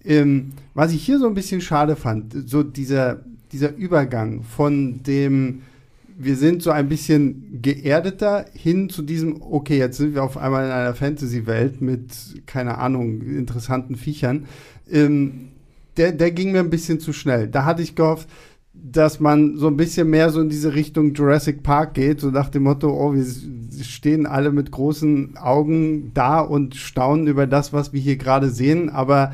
[0.05, 5.63] Ähm, was ich hier so ein bisschen schade fand, so dieser, dieser Übergang von dem
[6.23, 10.67] wir sind so ein bisschen geerdeter hin zu diesem, okay, jetzt sind wir auf einmal
[10.67, 12.13] in einer Fantasy-Welt mit,
[12.47, 14.47] keine Ahnung, interessanten Viechern.
[14.91, 15.49] Ähm,
[15.97, 17.49] der, der ging mir ein bisschen zu schnell.
[17.49, 18.29] Da hatte ich gehofft,
[18.75, 22.51] dass man so ein bisschen mehr so in diese Richtung Jurassic Park geht, so nach
[22.51, 23.25] dem Motto, oh, wir
[23.83, 28.91] stehen alle mit großen Augen da und staunen über das, was wir hier gerade sehen,
[28.91, 29.33] aber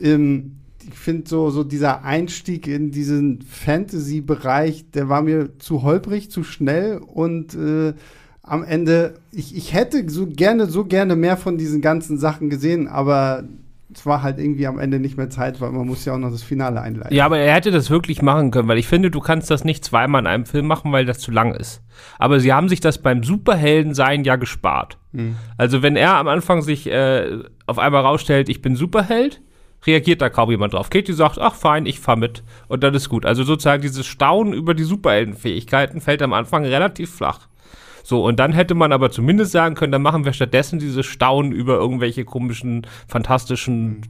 [0.00, 0.57] ähm,
[0.94, 6.98] finde so, so dieser Einstieg in diesen Fantasy-Bereich, der war mir zu holprig, zu schnell
[6.98, 7.94] und äh,
[8.42, 12.88] am Ende, ich, ich hätte so gerne, so gerne mehr von diesen ganzen Sachen gesehen,
[12.88, 13.44] aber
[13.94, 16.30] es war halt irgendwie am Ende nicht mehr Zeit, weil man muss ja auch noch
[16.30, 17.14] das Finale einleiten.
[17.14, 19.84] Ja, aber er hätte das wirklich machen können, weil ich finde, du kannst das nicht
[19.84, 21.82] zweimal in einem Film machen, weil das zu lang ist.
[22.18, 24.98] Aber sie haben sich das beim Superhelden-Sein ja gespart.
[25.14, 25.36] Hm.
[25.56, 29.40] Also wenn er am Anfang sich äh, auf einmal rausstellt, ich bin Superheld,
[29.86, 30.90] reagiert da kaum jemand drauf.
[30.90, 32.42] Katie sagt, ach fein, ich fahr mit.
[32.68, 33.24] Und dann ist gut.
[33.24, 37.48] Also sozusagen dieses Staunen über die Superheldenfähigkeiten fällt am Anfang relativ flach.
[38.02, 41.52] So, und dann hätte man aber zumindest sagen können, dann machen wir stattdessen dieses Staunen
[41.52, 44.00] über irgendwelche komischen, fantastischen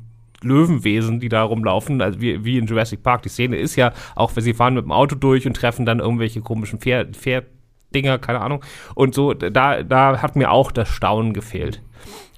[0.40, 3.22] Löwenwesen, die da rumlaufen, also wie, wie in Jurassic Park.
[3.22, 5.98] Die Szene ist ja auch, wenn sie fahren mit dem Auto durch und treffen dann
[5.98, 8.64] irgendwelche komischen Pferd, Pferddinger, keine Ahnung.
[8.94, 11.82] Und so, da, da hat mir auch das Staunen gefehlt.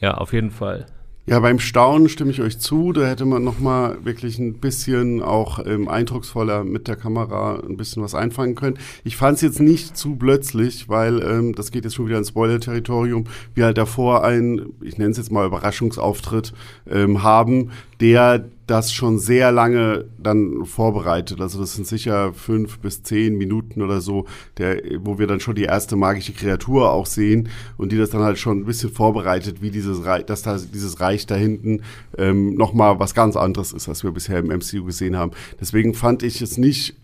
[0.01, 0.87] Ja, auf jeden Fall.
[1.27, 2.93] Ja, beim Staunen stimme ich euch zu.
[2.93, 7.77] Da hätte man noch mal wirklich ein bisschen auch ähm, eindrucksvoller mit der Kamera ein
[7.77, 8.79] bisschen was einfangen können.
[9.05, 12.29] Ich fand es jetzt nicht zu plötzlich, weil ähm, das geht jetzt schon wieder ins
[12.29, 13.27] Spoiler-Territorium.
[13.55, 16.53] Wir halt davor einen, ich nenne es jetzt mal Überraschungsauftritt
[16.91, 21.41] ähm, haben, der das schon sehr lange dann vorbereitet.
[21.41, 24.27] Also das sind sicher fünf bis zehn Minuten oder so,
[24.59, 28.23] der, wo wir dann schon die erste magische Kreatur auch sehen und die das dann
[28.23, 31.83] halt schon ein bisschen vorbereitet, wie dieses Reich, dass da dieses Reich da hinten
[32.17, 35.33] ähm, nochmal was ganz anderes ist, als wir bisher im MCU gesehen haben.
[35.61, 36.95] Deswegen fand ich es nicht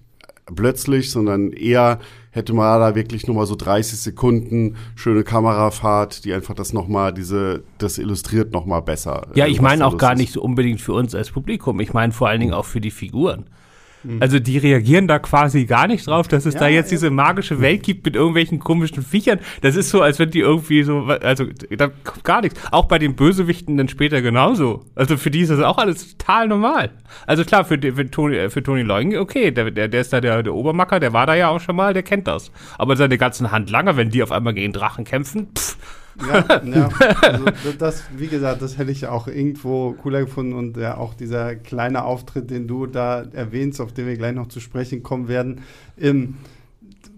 [0.55, 1.99] plötzlich, sondern eher
[2.31, 6.87] hätte man da wirklich nur mal so 30 Sekunden schöne Kamerafahrt, die einfach das noch
[6.87, 9.29] mal diese das illustriert noch mal besser.
[9.35, 11.81] Ja, ich meine auch gar nicht so unbedingt für uns als Publikum.
[11.81, 13.47] Ich meine vor allen Dingen auch für die Figuren.
[14.07, 14.23] Mhm.
[14.23, 16.97] Also die reagieren da quasi gar nicht drauf, dass es ja, da jetzt ja.
[16.97, 19.41] diese magische Welt gibt mit irgendwelchen komischen Viechern.
[19.63, 22.61] Das ist so, als wenn die irgendwie so, also da kommt gar nichts.
[22.71, 24.85] Auch bei den Bösewichten dann später genauso.
[24.95, 26.91] Also für die ist das auch alles total normal.
[27.27, 30.43] Also klar, für, für Tony, für Tony Leung, okay, der, der, der ist da der,
[30.43, 32.53] der Obermacker, der war da ja auch schon mal, der kennt das.
[32.79, 35.77] Aber seine ganzen Handlanger, wenn die auf einmal gegen Drachen kämpfen, pff,
[36.21, 36.89] ja, ja.
[37.23, 37.45] Also
[37.79, 42.05] das, wie gesagt, das hätte ich auch irgendwo cooler gefunden und ja, auch dieser kleine
[42.05, 45.61] Auftritt, den du da erwähnst, auf den wir gleich noch zu sprechen kommen werden,
[46.01, 46.37] ähm,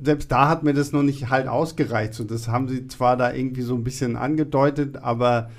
[0.02, 2.14] selbst da hat mir das noch nicht halt ausgereicht.
[2.14, 5.50] So, das haben sie zwar da irgendwie so ein bisschen angedeutet, aber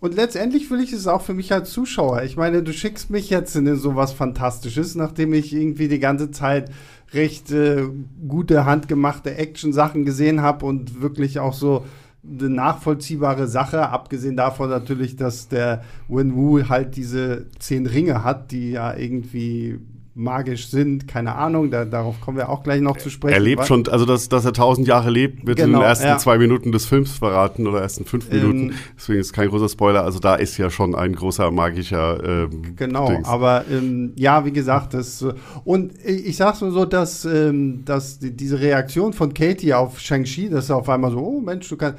[0.00, 2.24] und letztendlich will ich es auch für mich als Zuschauer.
[2.24, 6.72] Ich meine, du schickst mich jetzt in sowas Fantastisches, nachdem ich irgendwie die ganze Zeit
[7.12, 7.84] recht äh,
[8.26, 11.84] gute handgemachte Action-Sachen gesehen habe und wirklich auch so
[12.24, 18.52] eine nachvollziehbare Sache, abgesehen davon natürlich, dass der Wen Wu halt diese zehn Ringe hat,
[18.52, 19.80] die ja irgendwie
[20.14, 23.32] magisch sind, keine Ahnung, da, darauf kommen wir auch gleich noch zu sprechen.
[23.32, 26.06] Er lebt schon, also dass, dass er tausend Jahre lebt, wird genau, in den ersten
[26.06, 26.18] ja.
[26.18, 30.04] zwei Minuten des Films verraten oder ersten fünf ähm, Minuten, deswegen ist kein großer Spoiler,
[30.04, 33.26] also da ist ja schon ein großer magischer ähm, Genau, Dings.
[33.26, 35.24] aber ähm, ja, wie gesagt, das
[35.64, 40.50] und ich sag's nur so, dass, ähm, dass die, diese Reaktion von Katie auf Shang-Chi,
[40.50, 41.98] dass er auf einmal so, oh Mensch, du kannst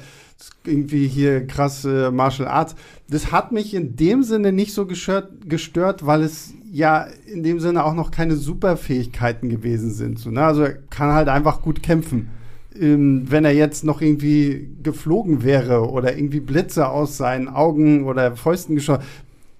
[0.64, 2.74] irgendwie hier krass äh, Martial Arts.
[3.08, 7.60] Das hat mich in dem Sinne nicht so gestört, gestört, weil es ja in dem
[7.60, 10.18] Sinne auch noch keine Superfähigkeiten gewesen sind.
[10.18, 10.44] So, ne?
[10.44, 12.30] Also er kann halt einfach gut kämpfen.
[12.76, 18.34] Ähm, wenn er jetzt noch irgendwie geflogen wäre oder irgendwie Blitze aus seinen Augen oder
[18.34, 19.04] Fäusten geschossen,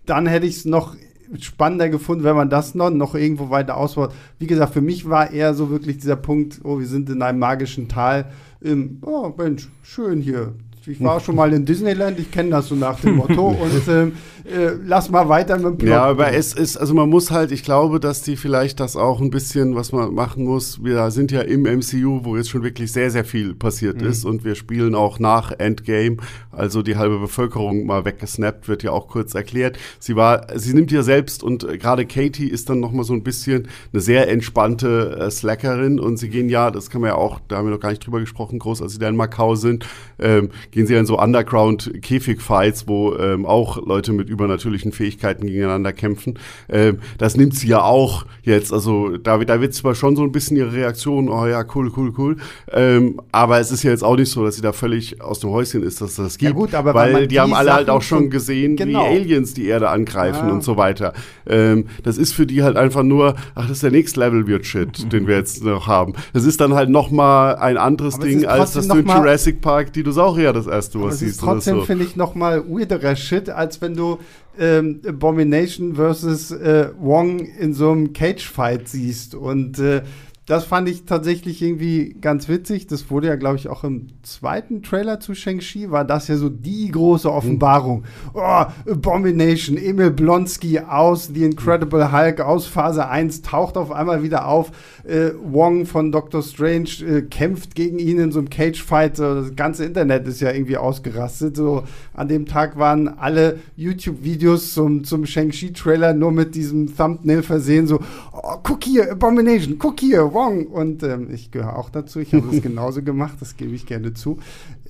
[0.06, 0.96] dann hätte ich es noch
[1.38, 4.12] spannender gefunden, wenn man das noch, noch irgendwo weiter ausbaut.
[4.40, 7.38] Wie gesagt, für mich war eher so wirklich dieser Punkt, oh, wir sind in einem
[7.38, 8.32] magischen Tal.
[8.60, 10.54] Ähm, oh, Mensch, schön hier.
[10.86, 14.12] Ich war schon mal in Disneyland, ich kenne das so nach dem Motto und ähm,
[14.44, 15.90] äh, lass mal weiter mit dem Plot.
[15.90, 19.22] Ja, aber es ist, also man muss halt, ich glaube, dass die vielleicht das auch
[19.22, 22.92] ein bisschen, was man machen muss, wir sind ja im MCU, wo jetzt schon wirklich
[22.92, 24.08] sehr, sehr viel passiert mhm.
[24.08, 26.18] ist und wir spielen auch nach Endgame,
[26.52, 29.78] also die halbe Bevölkerung mal weggesnappt, wird ja auch kurz erklärt.
[29.98, 33.22] Sie war, sie nimmt ja selbst und äh, gerade Katie ist dann nochmal so ein
[33.22, 37.40] bisschen eine sehr entspannte äh, Slackerin und sie gehen ja, das kann man ja auch,
[37.48, 39.86] da haben wir noch gar nicht drüber gesprochen, groß, als sie da in Macau sind,
[40.18, 46.38] ähm, gehen sie in so Underground-Käfig-Fights, wo ähm, auch Leute mit übernatürlichen Fähigkeiten gegeneinander kämpfen.
[46.68, 48.72] Ähm, das nimmt sie ja auch jetzt.
[48.72, 52.12] Also da, da wird zwar schon so ein bisschen ihre Reaktion, oh ja, cool, cool,
[52.18, 52.36] cool.
[52.72, 55.50] Ähm, aber es ist ja jetzt auch nicht so, dass sie da völlig aus dem
[55.50, 56.50] Häuschen ist, dass das gibt.
[56.50, 59.04] Ja gut, aber weil, weil die haben alle halt auch schon gesehen, genau.
[59.04, 60.52] wie Aliens die Erde angreifen ja.
[60.52, 61.12] und so weiter.
[61.46, 64.66] Ähm, das ist für die halt einfach nur, ach, das ist der nächste Level wird
[64.66, 65.08] Shit, mhm.
[65.10, 66.14] den wir jetzt noch haben.
[66.32, 69.60] Das ist dann halt noch mal ein anderes aber Ding, als dass du in Jurassic
[69.60, 71.40] Park Dinosaurier das erste Mal siehst.
[71.40, 71.84] Trotzdem so.
[71.84, 74.18] finde ich noch mal weirderer Shit, als wenn du
[74.58, 79.34] ähm, Abomination versus äh, Wong in so einem Cage-Fight siehst.
[79.34, 80.02] Und äh,
[80.46, 82.86] das fand ich tatsächlich irgendwie ganz witzig.
[82.86, 86.50] Das wurde ja, glaube ich, auch im zweiten Trailer zu Shang-Chi, war das ja so
[86.50, 88.00] die große Offenbarung.
[88.00, 88.04] Mhm.
[88.34, 94.46] Oh, Abomination, Emil Blonsky aus The Incredible Hulk aus Phase 1 taucht auf einmal wieder
[94.46, 94.70] auf.
[95.04, 99.18] Äh, Wong von Doctor Strange äh, kämpft gegen ihn in so einem Cage-Fight.
[99.18, 101.56] Das ganze Internet ist ja irgendwie ausgerastet.
[101.56, 107.86] So, an dem Tag waren alle YouTube-Videos zum, zum Shang-Chi-Trailer nur mit diesem Thumbnail versehen.
[107.86, 108.00] So,
[108.32, 110.66] oh, guck hier, Abomination, guck hier, Wong.
[110.66, 112.20] Und ähm, ich gehöre auch dazu.
[112.20, 114.38] Ich habe es genauso gemacht, das gebe ich gerne zu.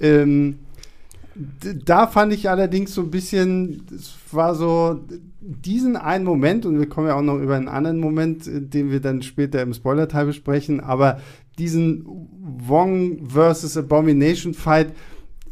[0.01, 0.59] Ähm,
[1.85, 5.01] da fand ich allerdings so ein bisschen, es war so
[5.41, 8.91] diesen einen Moment, und wir kommen ja auch noch über einen anderen Moment, äh, den
[8.91, 11.21] wir dann später im Spoiler-Teil besprechen, aber
[11.59, 12.05] diesen
[12.41, 14.93] Wong versus Abomination Fight,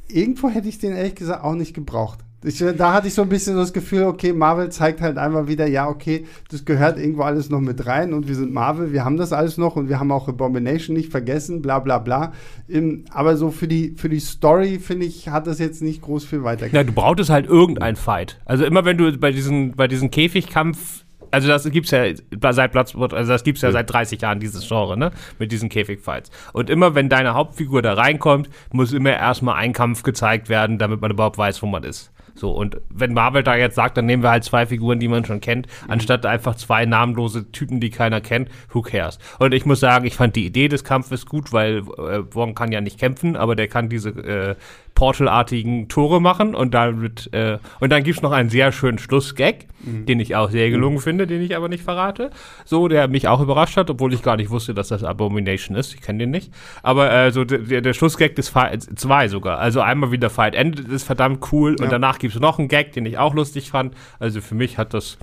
[0.09, 2.21] irgendwo hätte ich den ehrlich gesagt auch nicht gebraucht.
[2.45, 5.67] Ich, da hatte ich so ein bisschen das Gefühl, okay, Marvel zeigt halt einfach wieder,
[5.67, 9.17] ja, okay, das gehört irgendwo alles noch mit rein und wir sind Marvel, wir haben
[9.17, 12.33] das alles noch und wir haben auch Abomination nicht vergessen, bla bla bla.
[12.69, 16.25] Ähm, aber so für die, für die Story, finde ich, hat das jetzt nicht groß
[16.25, 16.75] viel weitergebracht.
[16.75, 18.41] Ja, du brauchtest halt irgendein Fight.
[18.45, 22.05] Also immer wenn du bei diesen, bei diesen Käfigkampf also das gibt's ja
[22.51, 25.13] seit Platz, also das gibt's ja seit 30 Jahren, dieses Genre, ne?
[25.39, 26.31] Mit diesen Käfigfights.
[26.53, 31.01] Und immer wenn deine Hauptfigur da reinkommt, muss immer erstmal ein Kampf gezeigt werden, damit
[31.01, 32.13] man überhaupt weiß, wo man ist.
[32.35, 35.25] So, und wenn Marvel da jetzt sagt, dann nehmen wir halt zwei Figuren, die man
[35.25, 35.91] schon kennt, mhm.
[35.91, 39.19] anstatt einfach zwei namenlose Typen, die keiner kennt, who cares?
[39.39, 42.73] Und ich muss sagen, ich fand die Idee des Kampfes gut, weil äh, Wong kann
[42.73, 44.55] ja nicht kämpfen, aber der kann diese äh,
[45.03, 50.07] Portal-artigen Tore machen und damit, äh, und dann gibt's noch einen sehr schönen Schlussgag, mhm.
[50.07, 51.01] den ich auch sehr gelungen mhm.
[51.01, 52.31] finde, den ich aber nicht verrate.
[52.65, 55.93] So, der mich auch überrascht hat, obwohl ich gar nicht wusste, dass das Abomination ist.
[55.93, 56.53] Ich kenne den nicht.
[56.85, 59.59] Aber äh, so der, der Schlussgag des Fight, zwei sogar.
[59.59, 61.85] Also einmal wieder Fight endet, ist verdammt cool ja.
[61.85, 63.97] und danach gibt's noch einen Gag, den ich auch lustig fand.
[64.21, 65.19] Also für mich hat das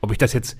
[0.00, 0.56] ob ich das jetzt,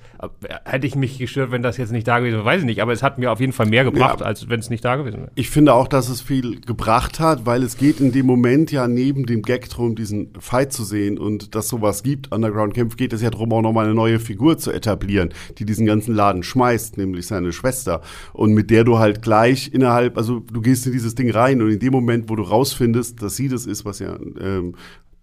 [0.65, 2.81] hätte ich mich gestört, wenn das jetzt nicht da gewesen wäre, weiß ich nicht.
[2.81, 4.97] Aber es hat mir auf jeden Fall mehr gebracht, ja, als wenn es nicht da
[4.97, 5.31] gewesen wäre.
[5.35, 8.87] Ich finde auch, dass es viel gebracht hat, weil es geht in dem Moment ja
[8.87, 13.13] neben dem Gag drum, diesen Fight zu sehen und dass sowas gibt, Underground Camp, geht
[13.13, 16.97] es ja darum, auch nochmal eine neue Figur zu etablieren, die diesen ganzen Laden schmeißt,
[16.97, 18.01] nämlich seine Schwester.
[18.33, 21.71] Und mit der du halt gleich innerhalb, also du gehst in dieses Ding rein und
[21.71, 24.75] in dem Moment, wo du rausfindest, dass sie das ist, was ja ähm,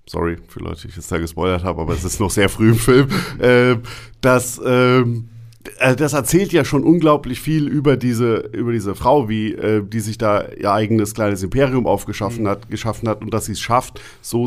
[0.06, 2.70] sorry für Leute, die ich jetzt da gespoilert habe, aber es ist noch sehr früh
[2.70, 3.76] im Film, äh,
[4.20, 5.28] dass ähm,
[5.78, 10.00] äh, das erzählt ja schon unglaublich viel über diese über diese Frau, wie äh, die
[10.00, 12.48] sich da ihr eigenes kleines Imperium aufgeschaffen mhm.
[12.48, 14.46] hat, geschaffen hat und dass sie es schafft, so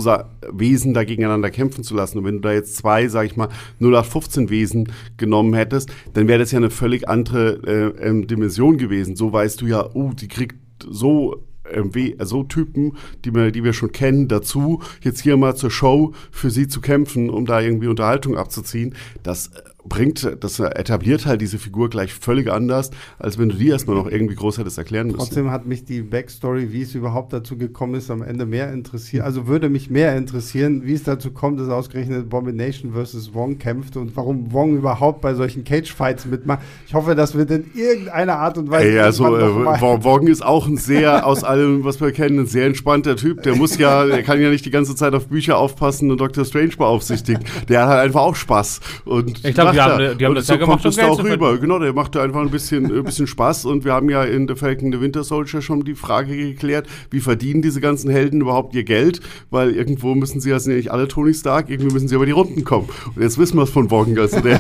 [0.52, 2.20] Wesen da gegeneinander kämpfen zu lassen.
[2.20, 6.40] Und wenn du da jetzt zwei, sag ich mal, 0815 Wesen genommen hättest, dann wäre
[6.40, 9.16] das ja eine völlig andere äh, ähm, Dimension gewesen.
[9.16, 10.56] So weißt du ja, oh, die kriegt
[10.90, 15.72] so äh, so Typen, die wir, die wir schon kennen, dazu, jetzt hier mal zur
[15.72, 21.26] Show für sie zu kämpfen, um da irgendwie Unterhaltung abzuziehen, das äh, bringt, das etabliert
[21.26, 24.78] halt diese Figur gleich völlig anders, als wenn du die erstmal noch irgendwie groß hättest
[24.78, 25.20] erklären müssen.
[25.20, 29.24] Trotzdem hat mich die Backstory, wie es überhaupt dazu gekommen ist, am Ende mehr interessiert.
[29.24, 33.98] Also würde mich mehr interessieren, wie es dazu kommt, dass ausgerechnet Abomination versus Wong kämpft
[33.98, 36.60] und warum Wong überhaupt bei solchen Cage-Fights mitmacht.
[36.88, 38.90] Ich hoffe, das wird in irgendeiner Art und Weise.
[38.90, 39.56] Ey, also äh,
[40.04, 43.44] Wong ist auch ein sehr, aus allem, was wir kennen, ein sehr entspannter Typ.
[43.44, 46.46] Der muss ja, der kann ja nicht die ganze Zeit auf Bücher aufpassen und Dr.
[46.46, 47.44] Strange beaufsichtigen.
[47.68, 48.80] Der hat halt einfach auch Spaß.
[49.06, 51.24] Und ich glaube, die haben, die haben das so ja gemacht, kommt es da auch
[51.24, 51.58] rüber.
[51.58, 53.66] Genau, der macht da einfach ein bisschen, ein bisschen Spaß.
[53.66, 57.20] Und wir haben ja in The Falcon the Winter Soldier schon die Frage geklärt, wie
[57.20, 59.22] verdienen diese ganzen Helden überhaupt ihr Geld?
[59.50, 62.26] Weil irgendwo müssen sie ja, sind ja nicht alle Tony Stark, irgendwie müssen sie über
[62.26, 62.90] die Runden kommen.
[63.16, 64.18] Und jetzt wissen wir es von Wong.
[64.18, 64.60] Also der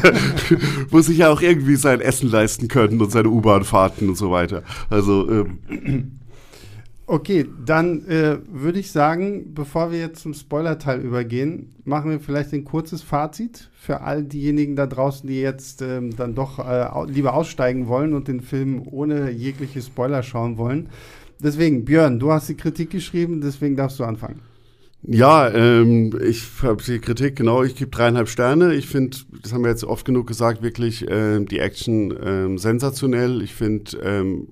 [0.92, 4.64] muss sich ja auch irgendwie sein Essen leisten können und seine U-Bahn-Fahrten und so weiter.
[4.90, 6.19] Also ähm,
[7.12, 12.54] Okay, dann äh, würde ich sagen, bevor wir jetzt zum Spoiler-Teil übergehen, machen wir vielleicht
[12.54, 17.34] ein kurzes Fazit für all diejenigen da draußen, die jetzt ähm, dann doch äh, lieber
[17.34, 20.90] aussteigen wollen und den Film ohne jegliche Spoiler schauen wollen.
[21.42, 24.42] Deswegen, Björn, du hast die Kritik geschrieben, deswegen darfst du anfangen.
[25.02, 28.76] Ja, ähm, ich habe die Kritik, genau, ich gebe dreieinhalb Sterne.
[28.76, 33.42] Ich finde, das haben wir jetzt oft genug gesagt, wirklich ähm, die Action ähm, sensationell.
[33.42, 34.50] Ich finde ähm,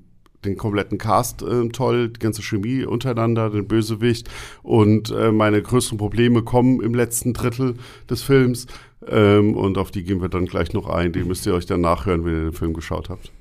[0.47, 4.29] den kompletten Cast äh, toll, die ganze Chemie untereinander, den Bösewicht
[4.63, 7.75] und äh, meine größten Probleme kommen im letzten Drittel
[8.09, 8.67] des Films
[9.07, 11.13] ähm, und auf die gehen wir dann gleich noch ein.
[11.13, 13.31] Die müsst ihr euch dann nachhören, wenn ihr den Film geschaut habt.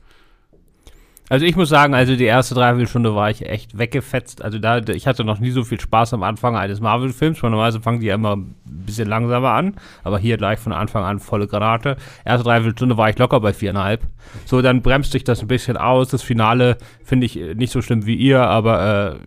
[1.28, 4.42] Also ich muss sagen, also die erste Dreiviertelstunde war ich echt weggefetzt.
[4.42, 7.42] Also da, ich hatte noch nie so viel Spaß am Anfang eines Marvel-Films.
[7.42, 11.18] Normalerweise fangen die ja immer ein bisschen langsamer an, aber hier gleich von Anfang an
[11.18, 11.96] volle Granate.
[12.24, 14.02] Erste Dreiviertelstunde war ich locker bei viereinhalb.
[14.44, 16.10] So, dann bremst sich das ein bisschen aus.
[16.10, 19.18] Das Finale finde ich nicht so schlimm wie ihr, aber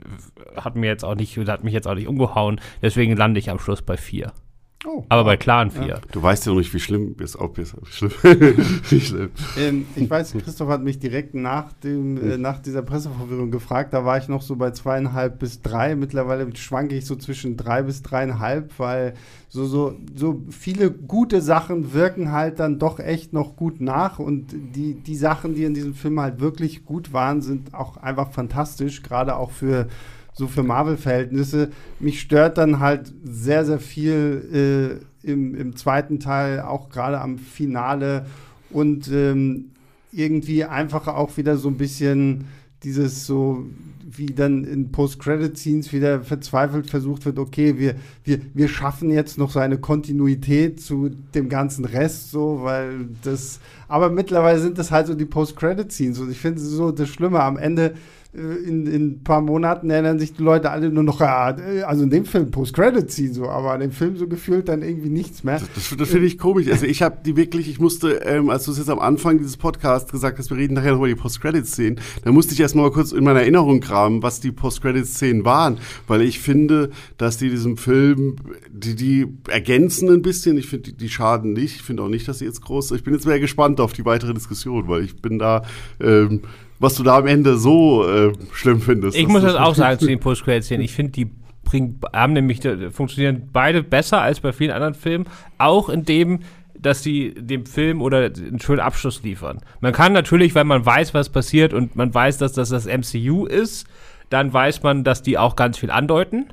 [0.55, 2.61] äh, hat mir jetzt auch nicht, hat mich jetzt auch nicht umgehauen.
[2.81, 4.31] Deswegen lande ich am Schluss bei vier.
[4.85, 5.85] Oh, aber bei Clan 4.
[5.85, 5.99] Ja.
[6.13, 7.75] Du weißt ja noch nicht, wie schlimm es auch ist.
[7.89, 8.11] Schlimm.
[8.23, 9.29] wie schlimm.
[9.57, 13.93] Ähm, ich weiß, Christoph hat mich direkt nach, dem, äh, nach dieser Presseverwirrung gefragt.
[13.93, 15.97] Da war ich noch so bei zweieinhalb bis drei.
[15.97, 19.15] Mittlerweile schwanke ich so zwischen drei bis dreieinhalb, weil
[19.49, 24.17] so, so, so viele gute Sachen wirken halt dann doch echt noch gut nach.
[24.17, 28.31] Und die, die Sachen, die in diesem Film halt wirklich gut waren, sind auch einfach
[28.31, 29.03] fantastisch.
[29.03, 29.89] Gerade auch für
[30.39, 31.69] so für Marvel-Verhältnisse.
[31.99, 37.37] Mich stört dann halt sehr, sehr viel äh, im, im zweiten Teil, auch gerade am
[37.37, 38.25] Finale
[38.71, 39.65] und ähm,
[40.13, 42.45] irgendwie einfach auch wieder so ein bisschen
[42.83, 43.65] dieses so,
[44.09, 49.51] wie dann in Post-Credit-Scenes wieder verzweifelt versucht wird, okay, wir, wir, wir schaffen jetzt noch
[49.51, 55.07] so eine Kontinuität zu dem ganzen Rest, so, weil das, aber mittlerweile sind das halt
[55.07, 57.95] so die Post-Credit-Scenes und ich finde so das Schlimme am Ende,
[58.31, 61.55] in, in ein paar Monaten erinnern sich die Leute alle nur noch, ja,
[61.87, 65.09] also in dem Film Post-Credit ziehen so, aber in dem Film so gefühlt dann irgendwie
[65.09, 65.57] nichts mehr.
[65.59, 66.67] Das, das, das finde ich komisch.
[66.69, 69.57] Also ich habe die wirklich, ich musste, ähm, als du es jetzt am Anfang dieses
[69.57, 73.13] Podcasts gesagt hast, wir reden nachher noch über die Post-Credit-Szenen, da musste ich erstmal kurz
[73.13, 78.35] in meiner Erinnerung kramen, was die Post-Credit-Szenen waren, weil ich finde, dass die diesem Film,
[78.71, 82.27] die, die ergänzen ein bisschen, ich finde, die, die schaden nicht, ich finde auch nicht,
[82.27, 85.19] dass sie jetzt groß, ich bin jetzt sehr gespannt auf die weitere Diskussion, weil ich
[85.19, 85.63] bin da,
[85.99, 86.41] ähm,
[86.79, 89.17] was du da am Ende so äh, schlimm findest.
[89.17, 90.83] Ich muss das auch sagen zu den Post-Credit-Szenen.
[90.83, 91.29] Ich finde, die
[91.63, 92.61] bringen, haben nämlich,
[92.91, 95.25] funktionieren beide besser als bei vielen anderen Filmen,
[95.57, 96.39] auch in dem,
[96.77, 99.59] dass sie dem Film oder einen schönen Abschluss liefern.
[99.81, 103.45] Man kann natürlich, weil man weiß, was passiert und man weiß, dass das das MCU
[103.45, 103.85] ist,
[104.29, 106.47] dann weiß man, dass die auch ganz viel andeuten.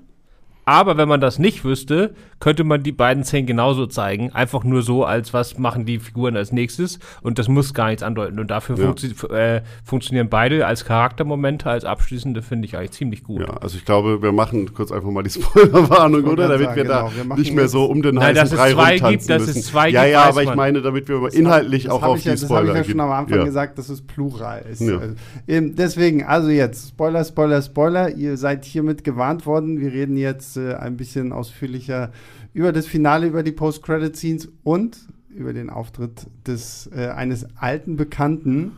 [0.65, 4.33] Aber wenn man das nicht wüsste, könnte man die beiden Szenen genauso zeigen.
[4.33, 6.99] Einfach nur so, als was machen die Figuren als nächstes.
[7.23, 8.39] Und das muss gar nichts andeuten.
[8.39, 8.87] Und dafür ja.
[8.87, 13.41] funktio äh, funktionieren beide als Charaktermomente, als abschließende, finde ich eigentlich ziemlich gut.
[13.41, 16.49] Ja, also ich glaube, wir machen kurz einfach mal die Spoilerwarnung, oder?
[16.49, 17.11] Damit sagen, wir genau.
[17.17, 19.61] da wir nicht mehr so um den heißen Brei rumtanzen gibt, dass müssen.
[19.61, 22.37] Es zwei ja, ja, aber ich meine, damit wir inhaltlich hab, auch auf die ja,
[22.37, 23.45] Spoiler Das habe ich ja schon am Anfang ja.
[23.45, 24.81] gesagt, dass es plural ist.
[24.81, 24.99] Ja.
[24.99, 25.15] Also,
[25.47, 28.11] deswegen, also jetzt, Spoiler, Spoiler, Spoiler.
[28.11, 29.81] Ihr seid hiermit gewarnt worden.
[29.81, 32.11] Wir reden jetzt äh, ein bisschen ausführlicher
[32.53, 38.73] über das Finale, über die Post-Credit-Scenes und über den Auftritt des, äh, eines alten Bekannten,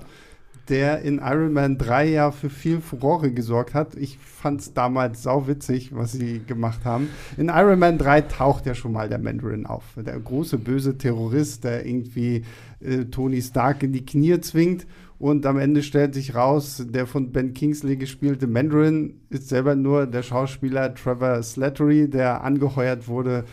[0.69, 3.95] der in Iron Man 3 ja für viel Furore gesorgt hat.
[3.95, 7.09] Ich fand es damals sauwitzig, was sie gemacht haben.
[7.37, 9.85] In Iron Man 3 taucht ja schon mal der Mandarin auf.
[9.97, 12.45] Der große böse Terrorist, der irgendwie
[12.81, 14.87] äh, Tony Stark in die Knie zwingt.
[15.19, 20.07] Und am Ende stellt sich raus, der von Ben Kingsley gespielte Mandarin ist selber nur
[20.07, 23.45] der Schauspieler Trevor Slattery, der angeheuert wurde,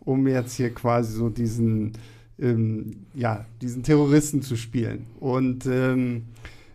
[0.00, 1.92] um jetzt hier quasi so diesen,
[2.40, 5.06] ähm, ja, diesen Terroristen zu spielen.
[5.20, 6.24] Und ähm,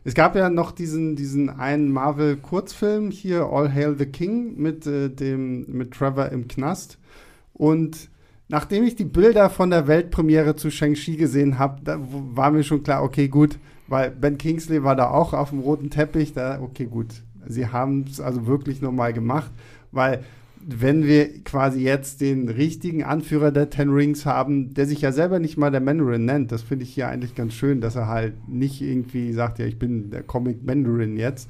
[0.05, 5.09] es gab ja noch diesen, diesen einen Marvel-Kurzfilm hier, All Hail the King, mit, äh,
[5.09, 6.97] dem, mit Trevor im Knast.
[7.53, 8.09] Und
[8.47, 11.99] nachdem ich die Bilder von der Weltpremiere zu Shang-Chi gesehen habe,
[12.33, 15.89] war mir schon klar, okay, gut, weil Ben Kingsley war da auch auf dem roten
[15.89, 17.23] Teppich, da, okay, gut.
[17.47, 19.51] Sie haben es also wirklich nochmal gemacht,
[19.91, 20.23] weil
[20.69, 25.39] wenn wir quasi jetzt den richtigen Anführer der Ten Rings haben, der sich ja selber
[25.39, 28.49] nicht mal der Mandarin nennt, das finde ich hier eigentlich ganz schön, dass er halt
[28.49, 31.49] nicht irgendwie sagt, ja, ich bin der Comic Mandarin jetzt,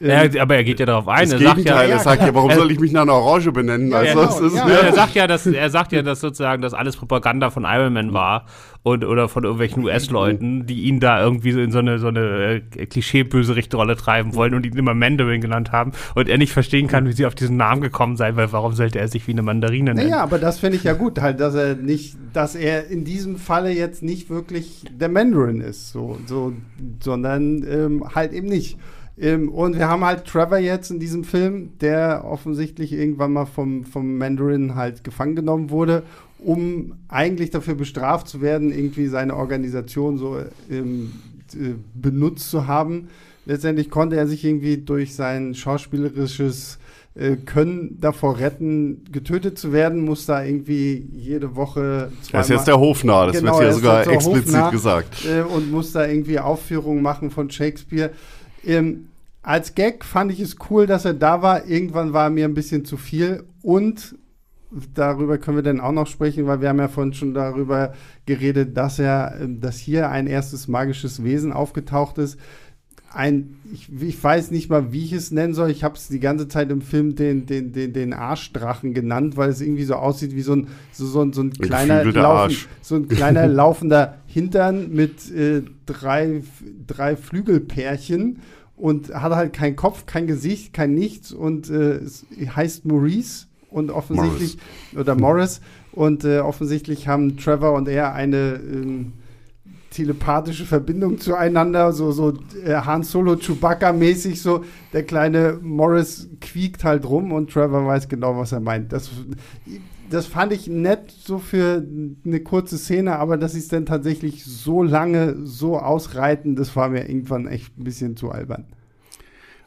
[0.00, 1.28] ja, ähm, aber er geht ja darauf ein.
[1.28, 3.90] Das er sagt ja, er sagt ja, warum soll ich mich nach einer Orange benennen?
[3.90, 6.96] Ja, also, genau, ja, er sagt ja, dass er sagt ja, dass sozusagen das alles
[6.96, 8.46] Propaganda von Iron Man war
[8.84, 12.62] und oder von irgendwelchen US-Leuten, die ihn da irgendwie so in so eine so eine
[12.76, 17.06] äh, Klischee-Bösewicht-Rolle treiben wollen und ihn immer Mandarin genannt haben und er nicht verstehen kann,
[17.06, 19.94] wie sie auf diesen Namen gekommen seien, weil warum sollte er sich wie eine Mandarine
[19.94, 20.10] nennen?
[20.10, 23.36] Naja, aber das finde ich ja gut, halt, dass er nicht, dass er in diesem
[23.36, 26.52] Falle jetzt nicht wirklich der Mandarin ist, so, so
[27.00, 28.78] sondern ähm, halt eben nicht.
[29.20, 33.84] Ähm, und wir haben halt Trevor jetzt in diesem Film, der offensichtlich irgendwann mal vom,
[33.84, 36.02] vom Mandarin halt gefangen genommen wurde,
[36.38, 40.38] um eigentlich dafür bestraft zu werden, irgendwie seine Organisation so
[40.70, 41.12] ähm,
[41.54, 43.08] äh, benutzt zu haben.
[43.44, 46.78] Letztendlich konnte er sich irgendwie durch sein schauspielerisches
[47.14, 52.30] äh, Können davor retten, getötet zu werden, muss da irgendwie jede Woche zweimal...
[52.32, 55.24] Das ist jetzt der Hofnarr, das genau, wird ja sogar explizit Hofnarr, gesagt.
[55.26, 58.10] Äh, und muss da irgendwie Aufführungen machen von Shakespeare.
[58.64, 59.08] Ähm,
[59.42, 61.66] als Gag fand ich es cool, dass er da war.
[61.66, 63.44] Irgendwann war er mir ein bisschen zu viel.
[63.62, 64.16] Und
[64.94, 67.94] darüber können wir dann auch noch sprechen, weil wir haben ja vorhin schon darüber
[68.26, 72.38] geredet, dass er, dass hier ein erstes magisches Wesen aufgetaucht ist.
[73.10, 75.70] Ein, ich, ich weiß nicht mal, wie ich es nennen soll.
[75.70, 79.48] Ich habe es die ganze Zeit im Film den, den, den, den Arschdrachen genannt, weil
[79.48, 82.96] es irgendwie so aussieht wie so ein, so, so, ein, so ein kleiner, Laufen, so
[82.96, 86.42] ein kleiner laufender Hintern mit äh, drei,
[86.86, 88.40] drei Flügelpärchen
[88.76, 93.90] und hat halt keinen Kopf, kein Gesicht, kein Nichts und äh, es heißt Maurice und
[93.90, 94.56] offensichtlich
[94.92, 95.00] Morris.
[95.00, 95.60] oder Morris
[95.92, 99.12] und äh, offensichtlich haben Trevor und er eine ähm,
[99.98, 102.34] telepathische Verbindung zueinander, so so
[102.64, 108.08] äh, Han Solo Chewbacca mäßig so der kleine Morris quiekt halt rum und Trevor weiß
[108.08, 108.92] genau, was er meint.
[108.92, 109.10] Das
[110.08, 111.84] das fand ich nett so für
[112.24, 116.88] eine kurze Szene, aber dass sie es dann tatsächlich so lange so ausreiten, das war
[116.88, 118.66] mir irgendwann echt ein bisschen zu albern.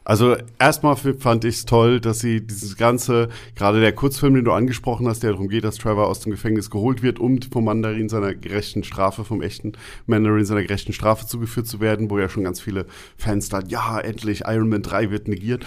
[0.04, 4.52] Also erstmal fand ich es toll, dass sie dieses ganze, gerade der Kurzfilm, den du
[4.52, 8.08] angesprochen hast, der darum geht, dass Trevor aus dem Gefängnis geholt wird, um vom Mandarin
[8.08, 9.72] seiner gerechten Strafe, vom echten
[10.06, 12.86] Mandarin seiner gerechten Strafe zugeführt zu werden, wo ja schon ganz viele
[13.16, 15.64] Fans da, ja, endlich, Iron Man 3 wird negiert.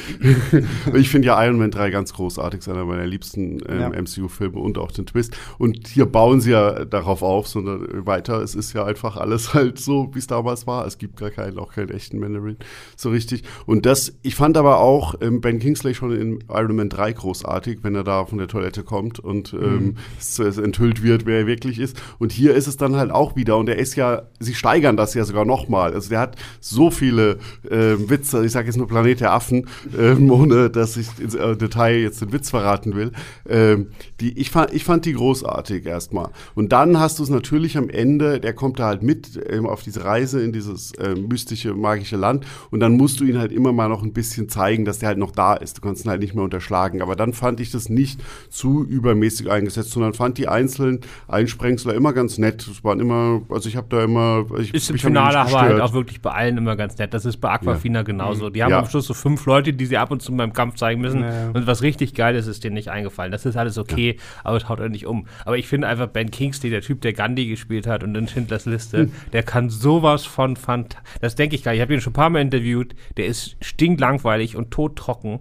[0.93, 3.89] ich finde ja Iron Man 3 ganz großartig, einer meiner liebsten ähm, ja.
[3.89, 5.35] MCU-Filme und auch den Twist.
[5.57, 9.79] Und hier bauen sie ja darauf auf, sondern weiter, es ist ja einfach alles halt
[9.79, 10.85] so, wie es damals war.
[10.85, 12.57] Es gibt gar keinen, auch keinen echten Mandarin
[12.95, 13.43] so richtig.
[13.65, 17.79] Und das ich fand aber auch ähm, Ben Kingsley schon in Iron Man 3 großartig,
[17.83, 19.95] wenn er da von der Toilette kommt und ähm, mhm.
[20.19, 22.01] es, es, enthüllt wird, wer er wirklich ist.
[22.17, 23.55] Und hier ist es dann halt auch wieder.
[23.57, 25.93] Und er ist ja, sie steigern das ja sogar nochmal.
[25.93, 27.37] Also der hat so viele
[27.69, 31.55] äh, Witze, ich sage jetzt nur Planet der Affen, ähm, ohne dass ich ins äh,
[31.55, 33.11] Detail jetzt den Witz verraten will.
[33.47, 33.89] Ähm,
[34.21, 36.29] die, ich, fand, ich fand die großartig erstmal.
[36.55, 39.83] Und dann hast du es natürlich am Ende, der kommt da halt mit ähm, auf
[39.83, 42.43] diese Reise in dieses äh, mystische, magische Land.
[42.71, 45.19] Und dann musst du ihn halt immer mal noch ein bisschen zeigen, dass der halt
[45.19, 45.77] noch da ist.
[45.77, 47.03] Du kannst ihn halt nicht mehr unterschlagen.
[47.03, 52.13] Aber dann fand ich das nicht zu übermäßig eingesetzt, sondern fand die einzelnen Einsprengsler immer
[52.13, 52.67] ganz nett.
[52.67, 54.45] Es waren immer, also ich habe da immer.
[54.59, 57.13] Ich, ist im Finale aber halt auch wirklich bei allen immer ganz nett.
[57.13, 58.03] Das ist bei Aquafina ja.
[58.03, 58.49] genauso.
[58.49, 58.79] Die haben ja.
[58.79, 61.21] am Schluss so fünf Leute, die sie ab und zu beim Kampf zeigen müssen.
[61.21, 61.51] Ja.
[61.53, 63.31] Und was richtig geil ist, ist denen nicht eingefallen.
[63.31, 65.27] Das ist alles okay, aber es haut er nicht um.
[65.45, 68.65] Aber ich finde einfach Ben Kingsley, der Typ, der Gandhi gespielt hat und in Schindlers
[68.65, 69.11] Liste, hm.
[69.33, 70.95] der kann sowas von fant.
[71.21, 71.79] Das denke ich gar nicht.
[71.79, 72.95] Ich habe ihn schon ein paar Mal interviewt.
[73.17, 75.39] Der ist stinklang langweilig und todtrocken.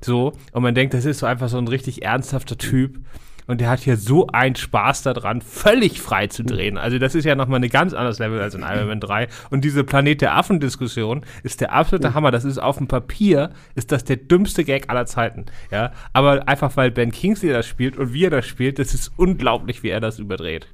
[0.00, 2.98] So, und man denkt, das ist so einfach so ein richtig ernsthafter Typ.
[3.46, 6.76] Und der hat hier so einen Spaß daran, völlig frei zu drehen.
[6.76, 9.26] Also das ist ja nochmal ein ganz anderes Level als in Iron Man 3.
[9.48, 12.30] Und diese Planet der Affen-Diskussion ist der absolute Hammer.
[12.30, 15.46] Das ist auf dem Papier, ist das der dümmste Gag aller Zeiten.
[15.70, 19.12] Ja, aber einfach weil Ben Kingsley das spielt und wie er das spielt, das ist
[19.16, 20.68] unglaublich, wie er das überdreht.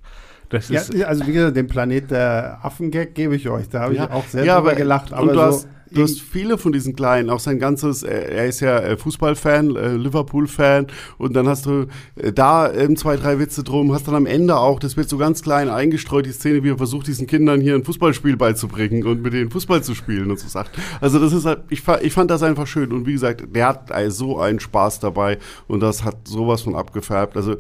[0.54, 3.68] Das ja, also wie gesagt, den Planet der Affen-Gag gebe ich euch.
[3.68, 5.12] Da habe ja, ich auch sehr ja, drüber gelacht.
[5.12, 8.60] Aber du, so hast, du hast viele von diesen Kleinen, auch sein ganzes, er ist
[8.60, 10.86] ja äh, Fußballfan, äh, Liverpool-Fan
[11.18, 11.86] und dann hast du
[12.16, 15.18] äh, da ähm, zwei, drei Witze drum, hast dann am Ende auch, das wird so
[15.18, 19.22] ganz klein eingestreut, die Szene, wie er versucht, diesen Kindern hier ein Fußballspiel beizubringen und
[19.22, 20.78] mit denen Fußball zu spielen und so sagt.
[21.00, 23.90] Also das ist halt, ich, ich fand das einfach schön und wie gesagt, der hat
[24.08, 27.36] so einen Spaß dabei und das hat sowas von abgefärbt.
[27.36, 27.56] Also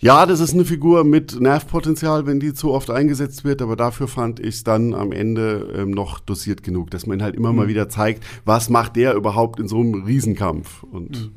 [0.00, 4.06] ja, das ist eine Figur mit Nervpotenzial, wenn die zu oft eingesetzt wird, aber dafür
[4.06, 7.58] fand ich es dann am Ende ähm, noch dosiert genug, dass man halt immer mhm.
[7.58, 10.84] mal wieder zeigt, was macht der überhaupt in so einem Riesenkampf.
[10.84, 11.30] Und mhm.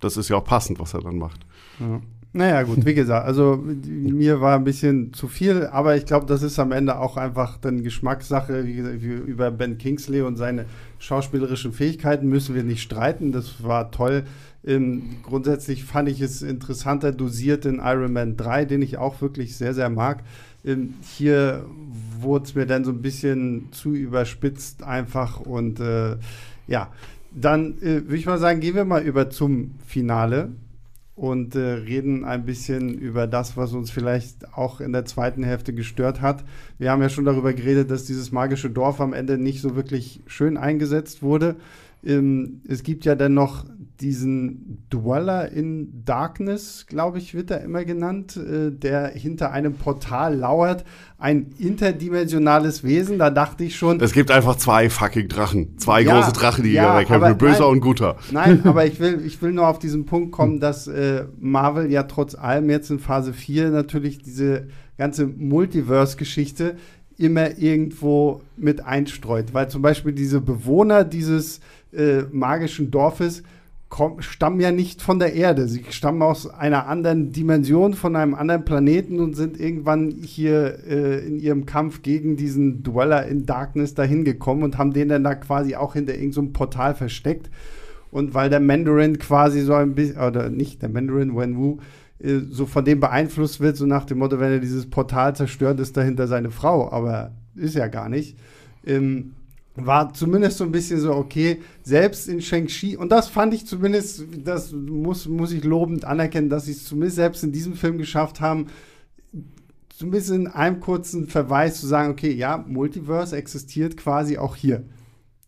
[0.00, 1.40] das ist ja auch passend, was er dann macht.
[1.78, 2.00] Ja.
[2.34, 6.42] Naja, gut, wie gesagt, also mir war ein bisschen zu viel, aber ich glaube, das
[6.42, 8.66] ist am Ende auch einfach dann Geschmackssache.
[8.66, 10.66] Wie gesagt, über Ben Kingsley und seine
[10.98, 13.32] schauspielerischen Fähigkeiten müssen wir nicht streiten.
[13.32, 14.24] Das war toll.
[14.68, 19.56] Ähm, grundsätzlich fand ich es interessanter dosiert in Iron Man 3, den ich auch wirklich
[19.56, 20.22] sehr, sehr mag.
[20.62, 21.64] Ähm, hier
[22.20, 26.16] wurde es mir dann so ein bisschen zu überspitzt einfach und äh,
[26.66, 26.92] ja,
[27.32, 30.50] dann äh, würde ich mal sagen, gehen wir mal über zum Finale
[31.16, 35.72] und äh, reden ein bisschen über das, was uns vielleicht auch in der zweiten Hälfte
[35.72, 36.44] gestört hat.
[36.78, 40.20] Wir haben ja schon darüber geredet, dass dieses magische Dorf am Ende nicht so wirklich
[40.26, 41.56] schön eingesetzt wurde.
[42.04, 43.64] Ähm, es gibt ja dann noch
[44.00, 50.36] diesen Dweller in Darkness, glaube ich, wird er immer genannt, äh, der hinter einem Portal
[50.36, 50.84] lauert.
[51.18, 54.00] Ein interdimensionales Wesen, da dachte ich schon.
[54.00, 55.78] Es gibt einfach zwei fucking Drachen.
[55.78, 58.16] Zwei ja, große Drachen, die ja, kämpfen, böser nein, und guter.
[58.30, 62.04] Nein, aber ich will, ich will nur auf diesen Punkt kommen, dass äh, Marvel ja
[62.04, 66.76] trotz allem jetzt in Phase 4 natürlich diese ganze Multiverse-Geschichte
[67.16, 69.52] immer irgendwo mit einstreut.
[69.52, 71.60] Weil zum Beispiel diese Bewohner dieses
[71.92, 73.42] äh, magischen Dorfes
[73.88, 75.66] kommen, stammen ja nicht von der Erde.
[75.68, 81.26] Sie stammen aus einer anderen Dimension, von einem anderen Planeten und sind irgendwann hier äh,
[81.26, 85.34] in ihrem Kampf gegen diesen Dweller in Darkness dahin gekommen und haben den dann da
[85.34, 87.50] quasi auch hinter irgendeinem so Portal versteckt.
[88.10, 91.78] Und weil der Mandarin quasi so ein bisschen, oder nicht der Mandarin, Wenwu,
[92.18, 95.80] äh, so von dem beeinflusst wird, so nach dem Motto, wenn er dieses Portal zerstört,
[95.80, 96.90] ist dahinter seine Frau.
[96.90, 98.38] Aber ist ja gar nicht.
[98.86, 99.32] Ähm,
[99.86, 104.24] war zumindest so ein bisschen so, okay, selbst in Shang-Chi, und das fand ich zumindest,
[104.44, 108.40] das muss, muss ich lobend anerkennen, dass sie es zumindest selbst in diesem Film geschafft
[108.40, 108.66] haben,
[110.06, 114.84] bisschen in einem kurzen Verweis zu sagen, okay, ja, Multiverse existiert quasi auch hier.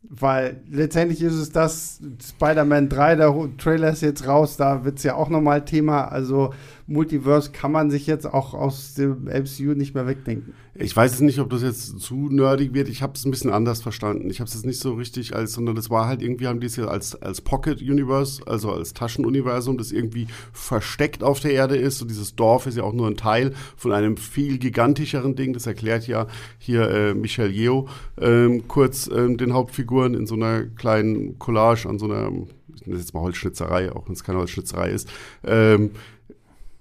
[0.03, 5.05] Weil letztendlich ist es das, Spider-Man 3, der Trailer ist jetzt raus, da wird es
[5.05, 6.07] ja auch nochmal Thema.
[6.07, 6.53] Also
[6.91, 10.55] Multiverse kann man sich jetzt auch aus dem MCU nicht mehr wegdenken.
[10.75, 12.89] Ich weiß es nicht, ob das jetzt zu nerdig wird.
[12.89, 14.29] Ich habe es ein bisschen anders verstanden.
[14.29, 16.77] Ich habe es nicht so richtig als, sondern das war halt irgendwie, haben die es
[16.77, 22.03] ja als, als Pocket Universe, also als Taschenuniversum, das irgendwie versteckt auf der Erde ist.
[22.03, 25.53] Und dieses Dorf ist ja auch nur ein Teil von einem viel gigantischeren Ding.
[25.53, 26.27] Das erklärt ja
[26.59, 27.89] hier äh, Michel Yeo
[28.21, 32.33] ähm, kurz ähm, den Hauptfiguren in so einer kleinen Collage an so einer,
[32.75, 35.09] ich nenne jetzt mal Holzschnitzerei, auch wenn es keine Holzschnitzerei ist.
[35.45, 35.93] Ähm,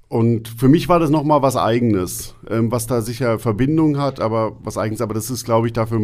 [0.10, 4.58] und für mich war das nochmal was Eigenes, ähm, was da sicher Verbindung hat, aber
[4.64, 5.02] was Eigenes.
[5.02, 6.00] Aber das ist, glaube ich, dafür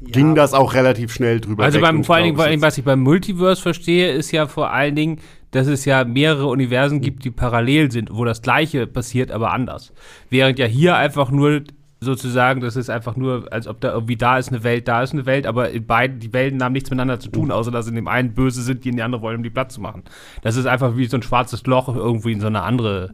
[0.00, 0.10] ja.
[0.10, 1.64] ging das auch relativ schnell drüber.
[1.64, 4.46] Also beim, vor allen Dingen, vor allen Dingen, was ich beim Multiverse verstehe, ist ja
[4.46, 5.20] vor allen Dingen,
[5.50, 9.92] dass es ja mehrere Universen gibt, die parallel sind, wo das Gleiche passiert, aber anders.
[10.30, 11.64] Während ja hier einfach nur
[12.00, 15.12] sozusagen, das ist einfach nur, als ob da irgendwie da ist eine Welt, da ist
[15.12, 17.96] eine Welt, aber in beiden, die Welten haben nichts miteinander zu tun, außer dass in
[17.96, 20.04] dem einen böse sind, die in die andere wollen, um die Platz zu machen.
[20.42, 23.10] Das ist einfach wie so ein schwarzes Loch irgendwie in so eine andere.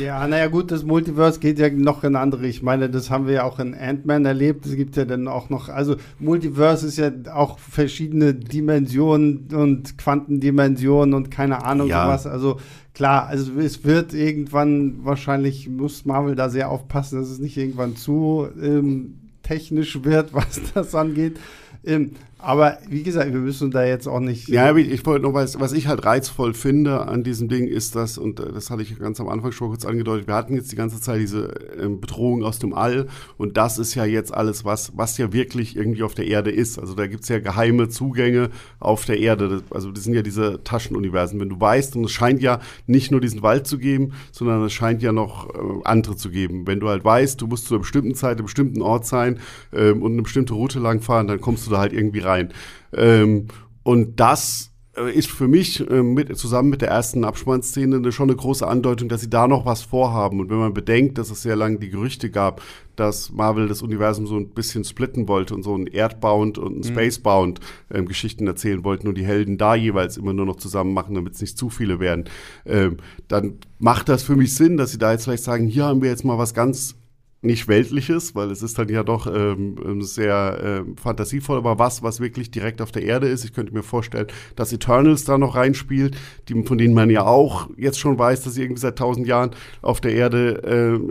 [0.00, 2.46] Ja, naja, gut, das Multiverse geht ja noch in andere.
[2.46, 4.64] Ich meine, das haben wir ja auch in Ant-Man erlebt.
[4.64, 11.14] Es gibt ja dann auch noch, also Multiverse ist ja auch verschiedene Dimensionen und Quantendimensionen
[11.14, 12.08] und keine Ahnung ja.
[12.08, 12.26] was.
[12.26, 12.58] Also
[13.02, 17.96] klar, also es wird irgendwann wahrscheinlich, muss Marvel da sehr aufpassen, dass es nicht irgendwann
[17.96, 21.36] zu ähm, technisch wird, was das angeht.
[21.84, 22.12] Ähm,
[22.42, 24.48] aber wie gesagt, wir müssen da jetzt auch nicht.
[24.48, 28.18] Ja, ich wollte noch, was, was ich halt reizvoll finde an diesem Ding ist das,
[28.18, 30.76] und äh, das hatte ich ganz am Anfang schon kurz angedeutet, wir hatten jetzt die
[30.76, 33.06] ganze Zeit diese ähm, Bedrohung aus dem All
[33.38, 36.80] und das ist ja jetzt alles, was, was ja wirklich irgendwie auf der Erde ist.
[36.80, 39.62] Also da gibt es ja geheime Zugänge auf der Erde.
[39.70, 41.38] Also das sind ja diese Taschenuniversen.
[41.38, 44.72] Wenn du weißt, und es scheint ja nicht nur diesen Wald zu geben, sondern es
[44.72, 46.66] scheint ja noch äh, andere zu geben.
[46.66, 49.38] Wenn du halt weißt, du musst zu einer bestimmten Zeit, einem bestimmten Ort sein
[49.72, 52.52] ähm, und eine bestimmte Route lang fahren, dann kommst du da halt irgendwie rein rein.
[52.92, 53.48] Ähm,
[53.82, 58.36] und das äh, ist für mich äh, mit, zusammen mit der ersten Abspannszene schon eine
[58.36, 60.40] große Andeutung, dass sie da noch was vorhaben.
[60.40, 62.60] Und wenn man bedenkt, dass es sehr lange die Gerüchte gab,
[62.94, 66.78] dass Marvel das Universum so ein bisschen splitten wollte und so ein Erdbound und ein
[66.80, 66.94] mhm.
[66.94, 67.60] Spacebound
[67.90, 71.34] ähm, Geschichten erzählen wollten und die Helden da jeweils immer nur noch zusammen machen, damit
[71.34, 72.24] es nicht zu viele werden,
[72.66, 76.02] ähm, dann macht das für mich Sinn, dass sie da jetzt vielleicht sagen, hier haben
[76.02, 76.96] wir jetzt mal was ganz
[77.42, 82.02] nicht weltliches, weil es ist dann ja doch ähm, ähm, sehr ähm, fantasievoll, aber was,
[82.02, 83.44] was wirklich direkt auf der Erde ist.
[83.44, 86.16] Ich könnte mir vorstellen, dass Eternals da noch reinspielt,
[86.48, 89.50] die, von denen man ja auch jetzt schon weiß, dass sie irgendwie seit tausend Jahren
[89.82, 90.62] auf der Erde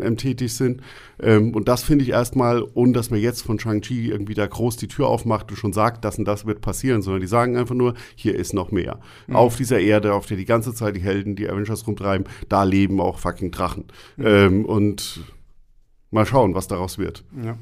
[0.02, 0.82] ähm, tätig sind.
[1.22, 4.78] Ähm, und das finde ich erstmal, ohne dass man jetzt von Shang-Chi irgendwie da groß
[4.78, 7.76] die Tür aufmacht und schon sagt, das und das wird passieren, sondern die sagen einfach
[7.76, 9.00] nur, hier ist noch mehr.
[9.28, 9.36] Mhm.
[9.36, 13.02] Auf dieser Erde, auf der die ganze Zeit die Helden, die Avengers rumtreiben, da leben
[13.02, 13.86] auch fucking Drachen.
[14.16, 14.26] Mhm.
[14.26, 15.22] Ähm, und
[16.12, 17.24] Mal schauen, was daraus wird.
[17.44, 17.58] Ja.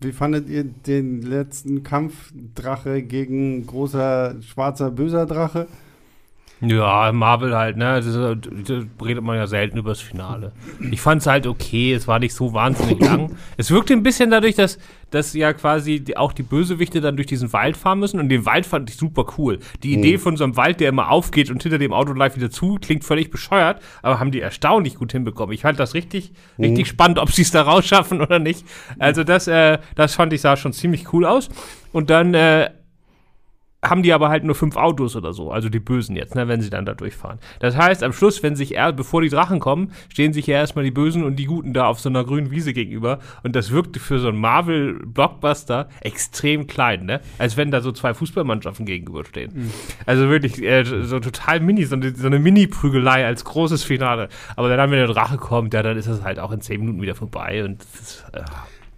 [0.00, 5.66] Wie fandet ihr den letzten Kampf Drache gegen großer schwarzer böser Drache?
[6.60, 8.02] Ja, Marvel halt, ne?
[8.02, 8.16] Das
[9.04, 10.52] redet man ja selten über das Finale.
[10.90, 13.36] Ich fand es halt okay, es war nicht so wahnsinnig lang.
[13.56, 14.78] Es wirkte ein bisschen dadurch, dass,
[15.10, 18.44] dass ja quasi die, auch die Bösewichte dann durch diesen Wald fahren müssen und den
[18.44, 19.60] Wald fand ich super cool.
[19.84, 20.20] Die Idee mhm.
[20.20, 23.04] von so einem Wald, der immer aufgeht und hinter dem Auto live wieder zu, klingt
[23.04, 25.54] völlig bescheuert, aber haben die erstaunlich gut hinbekommen.
[25.54, 26.64] Ich fand das richtig, mhm.
[26.64, 28.64] richtig spannend, ob sie es da rausschaffen oder nicht.
[28.98, 31.48] Also das, äh, das fand ich sah schon ziemlich cool aus.
[31.92, 32.70] Und dann äh,
[33.82, 36.60] haben die aber halt nur fünf Autos oder so, also die Bösen jetzt, ne, wenn
[36.60, 37.38] sie dann da durchfahren.
[37.60, 40.84] Das heißt, am Schluss, wenn sich er, bevor die Drachen kommen, stehen sich ja erstmal
[40.84, 43.20] die Bösen und die Guten da auf so einer grünen Wiese gegenüber.
[43.44, 47.20] Und das wirkte für so einen Marvel-Blockbuster extrem klein, ne?
[47.38, 49.52] Als wenn da so zwei Fußballmannschaften gegenüberstehen.
[49.54, 49.70] Mhm.
[50.06, 54.28] Also wirklich äh, so total mini, so eine, so eine Mini-Prügelei als großes Finale.
[54.56, 57.00] Aber dann, wenn der Drache kommt, ja, dann ist das halt auch in zehn Minuten
[57.00, 58.42] wieder vorbei und das, äh.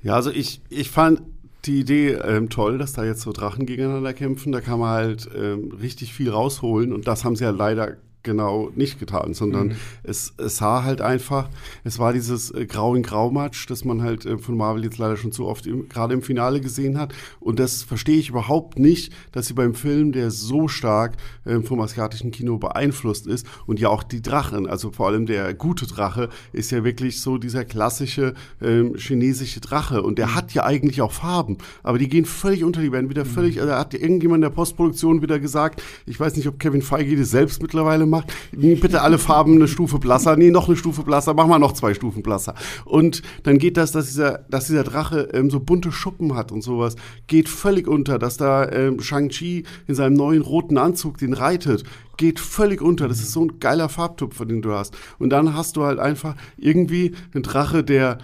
[0.03, 1.21] Ja, also ich, ich fand
[1.67, 4.53] die Idee ähm, toll, dass da jetzt so Drachen gegeneinander kämpfen.
[4.53, 8.71] Da kann man halt ähm, richtig viel rausholen und das haben sie ja leider genau
[8.75, 9.77] nicht getan, sondern mhm.
[10.03, 11.49] es, es sah halt einfach,
[11.85, 15.17] es war dieses äh, Grau in Grau-Match, das man halt äh, von Marvel jetzt leider
[15.17, 17.15] schon zu oft gerade im Finale gesehen hat.
[17.41, 21.81] Und das verstehe ich überhaupt nicht, dass sie beim Film, der so stark äh, vom
[21.81, 26.29] asiatischen Kino beeinflusst ist und ja auch die Drachen, also vor allem der gute Drache,
[26.53, 30.03] ist ja wirklich so dieser klassische ähm, chinesische Drache.
[30.03, 30.35] Und der mhm.
[30.35, 33.31] hat ja eigentlich auch Farben, aber die gehen völlig unter, die werden wieder mhm.
[33.31, 37.17] völlig, also hat irgendjemand in der Postproduktion wieder gesagt, ich weiß nicht, ob Kevin Feige
[37.17, 38.33] das selbst mittlerweile macht.
[38.53, 40.37] Bitte alle Farben eine Stufe blasser.
[40.37, 41.35] Nee, noch eine Stufe blasser.
[41.35, 42.55] Mach mal noch zwei Stufen blasser.
[42.85, 46.63] Und dann geht das, dass dieser, dass dieser Drache ähm, so bunte Schuppen hat und
[46.63, 46.97] sowas,
[47.27, 48.19] geht völlig unter.
[48.19, 51.85] Dass da ähm, Shang-Chi in seinem neuen roten Anzug den reitet,
[52.17, 53.09] geht völlig unter.
[53.09, 54.95] Das ist so ein geiler Farbtupfer, den du hast.
[55.19, 58.19] Und dann hast du halt einfach irgendwie einen Drache, der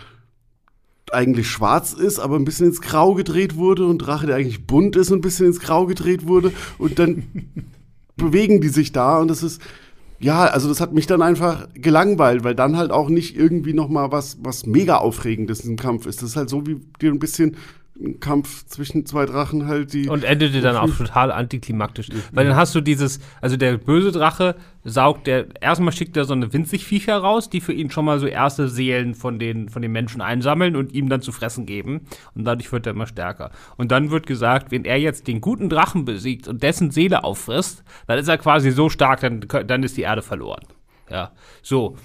[1.13, 4.97] eigentlich schwarz ist, aber ein bisschen ins Grau gedreht wurde und Drache, der eigentlich bunt
[4.97, 7.25] ist und ein bisschen ins Grau gedreht wurde und dann
[8.17, 9.61] bewegen die sich da und das ist
[10.19, 13.89] ja, also das hat mich dann einfach gelangweilt, weil dann halt auch nicht irgendwie noch
[13.89, 16.23] mal was was mega aufregendes im Kampf ist.
[16.23, 17.57] Das ist halt so wie dir ein bisschen
[18.21, 20.09] Kampf zwischen zwei Drachen halt die.
[20.09, 22.09] Und endete dann auch total antiklimaktisch.
[22.33, 26.33] Weil dann hast du dieses, also der böse Drache saugt der, erstmal schickt er so
[26.33, 29.93] eine Winzigviecher raus, die für ihn schon mal so erste Seelen von den, von den
[29.93, 32.03] Menschen einsammeln und ihm dann zu fressen geben.
[32.35, 33.51] Und dadurch wird er immer stärker.
[33.77, 37.83] Und dann wird gesagt, wenn er jetzt den guten Drachen besiegt und dessen Seele auffrisst,
[38.07, 40.63] dann ist er quasi so stark, dann, dann ist die Erde verloren.
[41.11, 41.33] Ja,
[41.63, 41.97] so.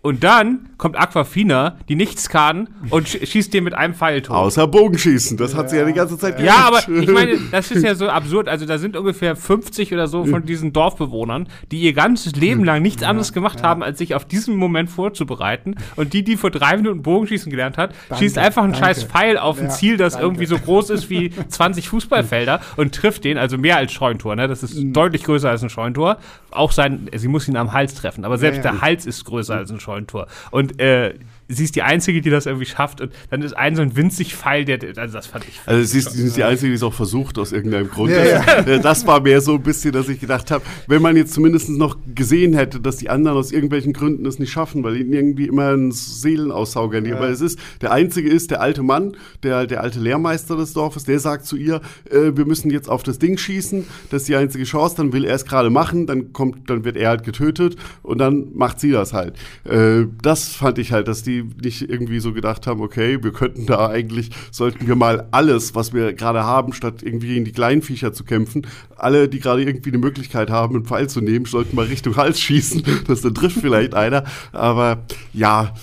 [0.00, 4.36] Und dann kommt Aquafina, die nichts kann, und schießt dir mit einem Pfeil tot.
[4.36, 5.68] Außer Bogenschießen, das hat ja.
[5.68, 6.54] sie ja die ganze Zeit gemacht.
[6.56, 8.48] Ja, aber ich meine, das ist ja so absurd.
[8.48, 12.80] Also da sind ungefähr 50 oder so von diesen Dorfbewohnern, die ihr ganzes Leben lang
[12.80, 13.66] nichts anderes gemacht ja.
[13.66, 15.74] haben, als sich auf diesen Moment vorzubereiten.
[15.96, 18.86] Und die, die vor drei Minuten Bogenschießen gelernt hat, danke, schießt einfach einen danke.
[18.86, 20.26] scheiß Pfeil auf ein Ziel, das danke.
[20.26, 24.36] irgendwie so groß ist wie 20 Fußballfelder und trifft den, also mehr als Scheuntor.
[24.36, 24.46] Ne?
[24.46, 24.92] Das ist mhm.
[24.92, 26.18] deutlich größer als ein Scheuntor.
[26.52, 29.70] Auch sein, sie muss ihn am Hals treffen, aber selbst der Hals ist größer als
[29.70, 29.87] ein Scheuntor.
[29.88, 30.26] Scheuntor.
[30.50, 31.14] Und äh,
[31.48, 33.00] sie ist die Einzige, die das irgendwie schafft.
[33.00, 35.60] Und dann ist ein so ein winzig Pfeil, der, also das fand ich.
[35.64, 38.12] Also sie ist, sie ist die Einzige, die es auch versucht, aus irgendeinem Grund.
[38.12, 38.44] Ja, ja.
[38.58, 41.70] Äh, das war mehr so ein bisschen, dass ich gedacht habe, wenn man jetzt zumindest
[41.70, 45.46] noch gesehen hätte, dass die anderen aus irgendwelchen Gründen es nicht schaffen, weil ihnen irgendwie
[45.46, 47.14] immer ein Seelenaussauger nehmen.
[47.14, 47.20] Ja.
[47.20, 51.04] Aber es ist, der Einzige ist der alte Mann, der, der alte Lehrmeister des Dorfes,
[51.04, 51.80] der sagt zu ihr,
[52.10, 55.24] äh, wir müssen jetzt auf das Ding schießen, das ist die einzige Chance, dann will
[55.24, 58.90] er es gerade machen, dann kommt, dann wird er halt getötet und dann macht sie
[58.90, 59.34] das halt.
[59.64, 63.66] Äh, das fand ich halt, dass die nicht irgendwie so gedacht haben, okay, wir könnten
[63.66, 67.82] da eigentlich, sollten wir mal alles, was wir gerade haben, statt irgendwie gegen die kleinen
[67.82, 68.66] Viecher zu kämpfen,
[68.96, 72.40] alle, die gerade irgendwie eine Möglichkeit haben, einen Pfeil zu nehmen, sollten mal Richtung Hals
[72.40, 72.82] schießen.
[73.06, 74.24] Das dann trifft vielleicht einer.
[74.52, 75.74] Aber ja,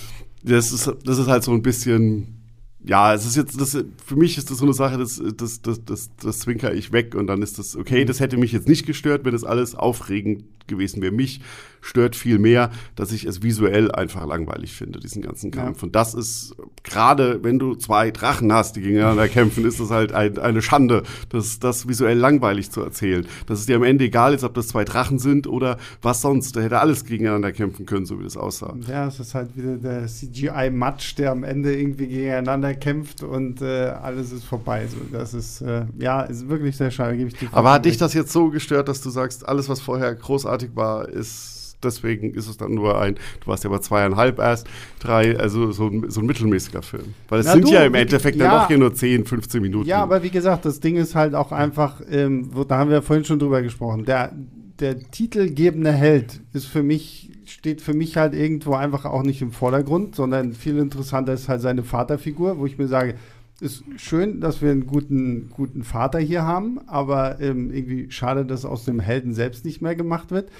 [0.44, 2.36] das ist, das ist halt so ein bisschen
[2.86, 5.84] ja, es ist jetzt, das, für mich ist das so eine Sache, das, das, das,
[5.84, 8.04] das, das zwinker ich weg und dann ist das okay.
[8.04, 11.12] Das hätte mich jetzt nicht gestört, wenn das alles aufregend gewesen wäre.
[11.12, 11.40] Mich
[11.86, 15.78] stört viel mehr, dass ich es visuell einfach langweilig finde, diesen ganzen Kampf.
[15.78, 15.84] Ja.
[15.84, 20.12] Und das ist gerade, wenn du zwei Drachen hast, die gegeneinander kämpfen, ist das halt
[20.12, 23.26] ein, eine Schande, das, das visuell langweilig zu erzählen.
[23.46, 26.56] Dass es dir am Ende egal ist, ob das zwei Drachen sind oder was sonst.
[26.56, 28.74] Da hätte alles gegeneinander kämpfen können, so wie das aussah.
[28.88, 33.88] Ja, es ist halt wieder der CGI-Matsch, der am Ende irgendwie gegeneinander kämpft und äh,
[34.02, 34.86] alles ist vorbei.
[34.86, 37.96] So, das ist, äh, ja, ist wirklich sehr schade, gebe ich dir Aber hat dich
[37.96, 42.48] das jetzt so gestört, dass du sagst, alles, was vorher großartig war, ist deswegen ist
[42.48, 44.66] es dann nur ein, du warst ja bei zweieinhalb erst,
[44.98, 47.14] drei, also so ein, so ein mittelmäßiger Film.
[47.28, 49.62] Weil es Na sind du, ja im Endeffekt ja, dann doch hier nur 10, 15
[49.62, 49.88] Minuten.
[49.88, 53.02] Ja, aber wie gesagt, das Ding ist halt auch einfach, ähm, wo, da haben wir
[53.02, 54.32] vorhin schon drüber gesprochen, der,
[54.80, 59.52] der titelgebende Held ist für mich steht für mich halt irgendwo einfach auch nicht im
[59.52, 63.14] Vordergrund, sondern viel interessanter ist halt seine Vaterfigur, wo ich mir sage,
[63.60, 68.64] ist schön, dass wir einen guten, guten Vater hier haben, aber ähm, irgendwie schade, dass
[68.64, 70.50] aus dem Helden selbst nicht mehr gemacht wird.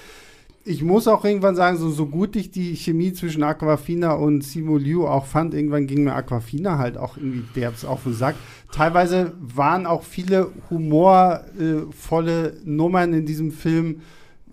[0.65, 4.77] Ich muss auch irgendwann sagen, so, so gut ich die Chemie zwischen Aquafina und Simu
[4.77, 8.35] Liu auch fand, irgendwann ging mir Aquafina halt auch irgendwie derbs auf den Sack.
[8.71, 14.01] Teilweise waren auch viele humorvolle Nummern in diesem Film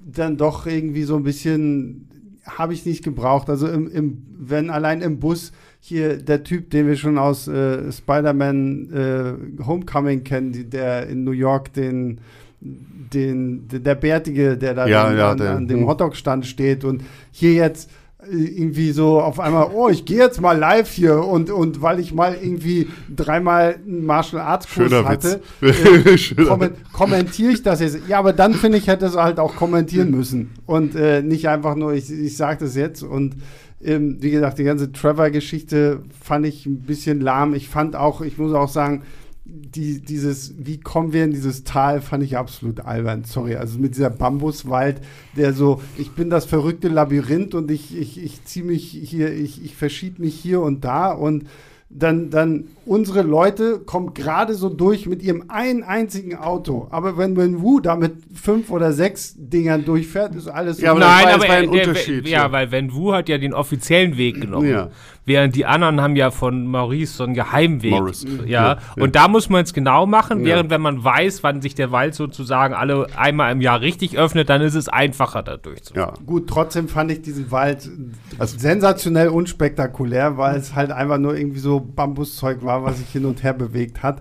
[0.05, 2.09] dann doch irgendwie so ein bisschen,
[2.45, 3.49] habe ich nicht gebraucht.
[3.49, 5.53] Also im, im, wenn allein im Bus
[5.87, 8.89] hier der Typ, den wir schon aus äh, Spider-Man
[9.61, 12.21] äh, Homecoming kennen, die, der in New York den,
[12.63, 15.87] den, der Bärtige, der da Ja, an, ja, der- an dem hm.
[15.89, 17.91] Hotdog-Stand steht und hier jetzt
[18.27, 22.01] äh, irgendwie so auf einmal, oh, ich gehe jetzt mal live hier und, und weil
[22.01, 27.81] ich mal irgendwie dreimal einen Martial Arts Kurs Schöner hatte, äh, kommen, kommentiere ich das
[27.81, 27.99] jetzt.
[28.09, 31.75] Ja, aber dann finde ich, hätte es halt auch kommentieren müssen und äh, nicht einfach
[31.75, 33.35] nur, ich, ich sage das jetzt und
[33.85, 37.55] ähm, wie gesagt, die ganze Trevor-Geschichte fand ich ein bisschen lahm.
[37.55, 39.03] Ich fand auch, ich muss auch sagen,
[39.45, 43.25] die, dieses, wie kommen wir in dieses Tal, fand ich absolut albern.
[43.25, 45.01] Sorry, also mit dieser Bambuswald,
[45.37, 49.63] der so, ich bin das verrückte Labyrinth und ich, ich, ich ziehe mich hier, ich,
[49.63, 51.45] ich verschiebe mich hier und da und
[51.97, 56.89] dann, dann unsere Leute kommen gerade so durch mit ihrem einen einzigen Auto.
[56.91, 61.01] Aber wenn Wen Wu da mit fünf oder sechs Dingern durchfährt, ist alles Ja, aber
[61.01, 61.07] so.
[61.07, 62.53] das Nein, aber ein der- Unterschied, Ja, ja.
[62.53, 64.69] weil Wen Wu hat ja den offiziellen Weg genommen.
[64.69, 64.91] Ja.
[65.27, 67.93] Während die anderen haben ja von Maurice so einen Geheimweg.
[67.93, 68.25] Morris.
[68.25, 68.45] Ja.
[68.45, 69.03] Ja, ja.
[69.03, 70.47] Und da muss man es genau machen, Ja.
[70.57, 74.51] während wenn man weiß, wann sich der Wald sozusagen alle einmal im Jahr richtig öffnet,
[74.51, 76.15] dann ist es einfacher da durchzufahren.
[76.19, 76.25] Ja.
[76.27, 77.89] Gut, trotzdem fand ich diesen Wald
[78.39, 83.25] Also- sensationell unspektakulär, weil es halt einfach nur irgendwie so Bambuszeug war, was sich hin
[83.25, 84.21] und her bewegt hat.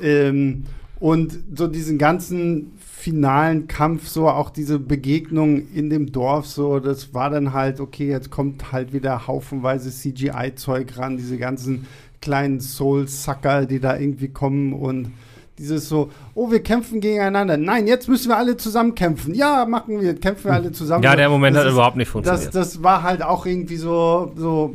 [0.00, 0.64] Ähm,
[1.00, 7.14] und so diesen ganzen finalen Kampf, so auch diese Begegnung in dem Dorf, so, das
[7.14, 11.86] war dann halt, okay, jetzt kommt halt wieder haufenweise CGI-Zeug ran, diese ganzen
[12.20, 15.12] kleinen Soul-Sucker, die da irgendwie kommen und
[15.58, 17.56] dieses so, oh, wir kämpfen gegeneinander.
[17.56, 19.32] Nein, jetzt müssen wir alle zusammen kämpfen.
[19.34, 21.02] Ja, machen wir, kämpfen wir alle zusammen.
[21.04, 22.54] Ja, der Moment Das hat ist- überhaupt nicht das, funktioniert.
[22.54, 24.74] das war halt auch irgendwie so, so,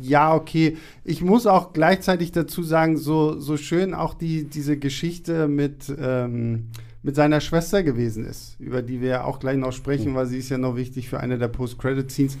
[0.00, 0.76] ja, okay.
[1.04, 6.64] Ich muss auch gleichzeitig dazu sagen, so, so schön auch die, diese Geschichte mit, ähm,
[7.02, 10.38] mit seiner Schwester gewesen ist, über die wir ja auch gleich noch sprechen, weil sie
[10.38, 12.38] ist ja noch wichtig für eine der Post-Credit-Scenes.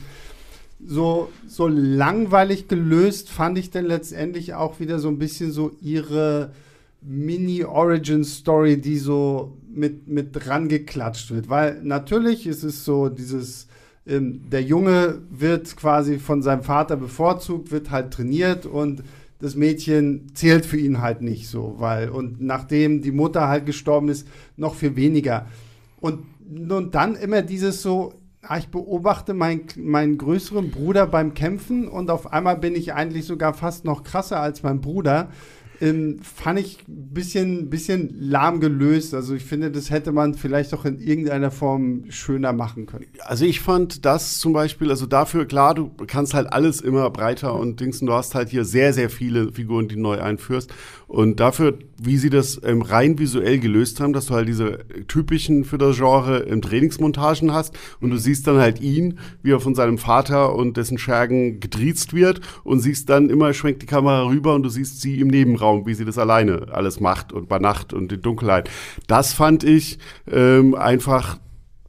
[0.84, 6.52] So, so langweilig gelöst fand ich dann letztendlich auch wieder so ein bisschen so ihre
[7.02, 11.48] Mini-Origin-Story, die so mit, mit dran geklatscht wird.
[11.48, 13.68] Weil natürlich ist es so dieses,
[14.06, 19.02] ähm, der Junge wird quasi von seinem Vater bevorzugt, wird halt trainiert und
[19.40, 24.08] das Mädchen zählt für ihn halt nicht so, weil, und nachdem die Mutter halt gestorben
[24.08, 24.26] ist,
[24.56, 25.46] noch viel weniger.
[26.00, 26.24] Und,
[26.70, 32.10] und dann immer dieses so, ah, ich beobachte mein, meinen größeren Bruder beim Kämpfen und
[32.10, 35.28] auf einmal bin ich eigentlich sogar fast noch krasser als mein Bruder.
[35.80, 39.14] Ähm, fand ich ein bisschen, bisschen lahm gelöst.
[39.14, 43.06] Also ich finde, das hätte man vielleicht auch in irgendeiner Form schöner machen können.
[43.20, 47.54] Also ich fand das zum Beispiel, also dafür, klar, du kannst halt alles immer breiter
[47.54, 50.72] und Dings, und du hast halt hier sehr, sehr viele Figuren, die neu einführst.
[51.08, 55.64] Und dafür, wie sie das ähm, rein visuell gelöst haben, dass du halt diese typischen
[55.64, 59.74] für das Genre im Trainingsmontagen hast und du siehst dann halt ihn, wie er von
[59.74, 64.54] seinem Vater und dessen Schergen gedriezt wird und siehst dann immer, schwenkt die Kamera rüber
[64.54, 67.94] und du siehst sie im Nebenraum, wie sie das alleine alles macht und bei Nacht
[67.94, 68.68] und in Dunkelheit.
[69.06, 69.98] Das fand ich
[70.30, 71.38] ähm, einfach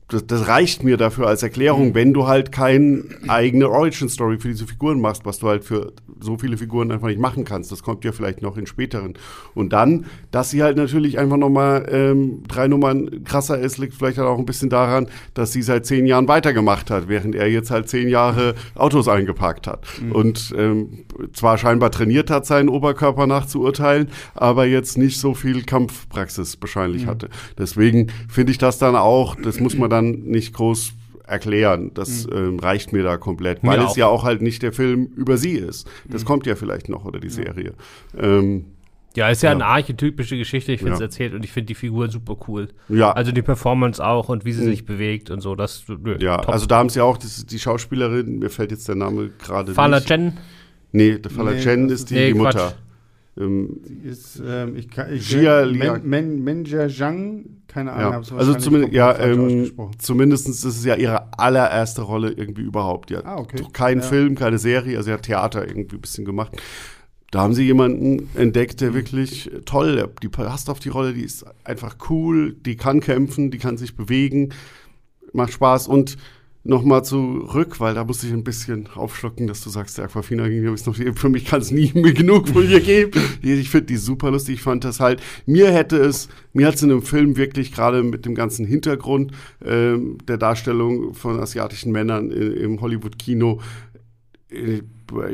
[0.10, 4.66] das, das reicht mir dafür als Erklärung, wenn du halt keine eigene Origin-Story für diese
[4.66, 7.72] Figuren machst, was du halt für so viele Figuren einfach nicht machen kannst.
[7.72, 9.14] Das kommt ja vielleicht noch in späteren.
[9.54, 14.18] Und dann, dass sie halt natürlich einfach nochmal ähm, drei Nummern krasser ist, liegt vielleicht
[14.18, 17.70] halt auch ein bisschen daran, dass sie seit zehn Jahren weitergemacht hat, während er jetzt
[17.70, 19.86] halt zehn Jahre Autos eingepackt hat.
[20.12, 26.58] Und ähm, zwar scheinbar trainiert hat, seinen Oberkörper nachzuurteilen, aber jetzt nicht so viel Kampfpraxis
[26.60, 27.30] wahrscheinlich hatte.
[27.58, 30.94] Deswegen finde ich das dann auch, das muss man dann nicht groß
[31.28, 31.92] erklären.
[31.94, 33.98] Das ähm, reicht mir da komplett, weil es auch.
[33.98, 35.88] ja auch halt nicht der Film über sie ist.
[36.08, 37.74] Das kommt ja vielleicht noch oder die Serie.
[38.18, 38.66] Ähm,
[39.16, 39.56] Ja, ist ja, Ja.
[39.56, 41.06] eine archetypische Geschichte, ich finde es Ja.
[41.06, 42.70] erzählt und ich finde die Figur super cool.
[42.90, 44.70] ja, Also die Performance auch und wie sie Mhm.
[44.70, 46.50] sich bewegt und so, das nö, ja, top.
[46.54, 49.98] also da haben sie auch das, die Schauspielerin, mir fällt jetzt der Name gerade Fala
[49.98, 50.10] nicht.
[50.10, 50.38] Jen,
[50.92, 52.34] Nee, der Fala Nee, Chen ist die, Nee, die.
[52.36, 52.74] Mutter.
[53.38, 56.02] Ähm, ist, ähm, ich kann, ich, Jia Men, Liang.
[56.08, 58.18] Men, Menja Zhang, keine Ahnung, ja.
[58.18, 63.10] hab's Also zumindest, ja, ähm, zumindestens ist es ja ihre allererste Rolle irgendwie überhaupt.
[63.10, 63.64] Die hat Ah, okay.
[63.74, 64.08] keinen Ja.
[64.08, 66.52] Film, keine Serie, also sie hat Theater irgendwie ein bisschen gemacht.
[67.32, 71.46] Da haben sie jemanden entdeckt, der wirklich toll, die passt auf die Rolle, die ist
[71.64, 74.50] einfach cool, die kann kämpfen, die kann sich bewegen,
[75.32, 76.18] macht Spaß und
[76.64, 80.88] nochmal zurück, weil da musste ich ein bisschen aufschlucken, dass du sagst, der Aquafina ist
[80.88, 83.22] noch, für mich kann es nie mehr genug von ihr geben.
[83.42, 84.56] Ich finde die super lustig.
[84.56, 88.04] Ich fand das halt, mir hätte es, mir hat es in einem Film wirklich gerade
[88.04, 89.32] mit dem ganzen Hintergrund
[89.64, 93.60] ähm, der Darstellung von asiatischen Männern im Hollywood-Kino
[94.52, 94.82] äh,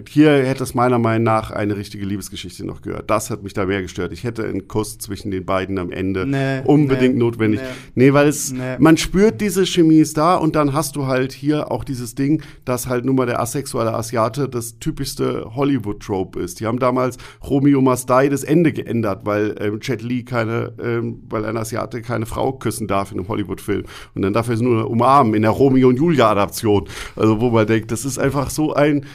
[0.07, 3.09] hier hätte es meiner Meinung nach eine richtige Liebesgeschichte noch gehört.
[3.09, 4.11] Das hat mich da mehr gestört.
[4.13, 7.59] Ich hätte einen Kuss zwischen den beiden am Ende nee, unbedingt nee, notwendig.
[7.95, 11.31] Nee, nee weil es, man spürt, diese Chemie ist da und dann hast du halt
[11.31, 16.59] hier auch dieses Ding, dass halt nun mal der asexuelle Asiate das typischste Hollywood-Trope ist.
[16.59, 21.21] Die haben damals Romeo Must Die das Ende geändert, weil ähm, Jet Li keine, ähm,
[21.29, 23.83] weil ein Asiate keine Frau küssen darf in einem Hollywood-Film.
[24.13, 26.87] Und dann darf er sie nur umarmen in der Romeo und Julia-Adaption.
[27.15, 29.05] Also wo man denkt, das ist einfach so ein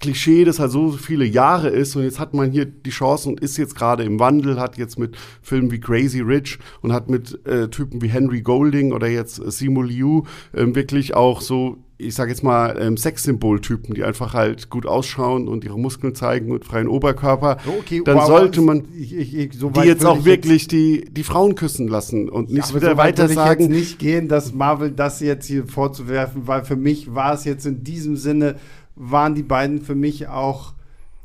[0.00, 3.40] Klischee, das halt so viele Jahre ist und jetzt hat man hier die Chance und
[3.40, 7.46] ist jetzt gerade im Wandel, hat jetzt mit Filmen wie Crazy Rich und hat mit
[7.46, 10.22] äh, Typen wie Henry Golding oder jetzt äh, Simu Liu
[10.52, 15.48] äh, wirklich auch so ich sage jetzt mal, ähm, Sexsymbol-Typen, die einfach halt gut ausschauen
[15.48, 19.58] und ihre Muskeln zeigen und freien Oberkörper, okay, dann wow, sollte man ich, ich, ich,
[19.58, 22.90] so die jetzt auch wirklich jetzt die, die Frauen küssen lassen und nicht ja, wieder
[22.92, 23.64] so weiter sagen.
[23.64, 27.44] Ich jetzt nicht gehen, dass Marvel das jetzt hier vorzuwerfen, weil für mich war es
[27.44, 28.56] jetzt in diesem Sinne
[29.02, 30.74] waren die beiden für mich auch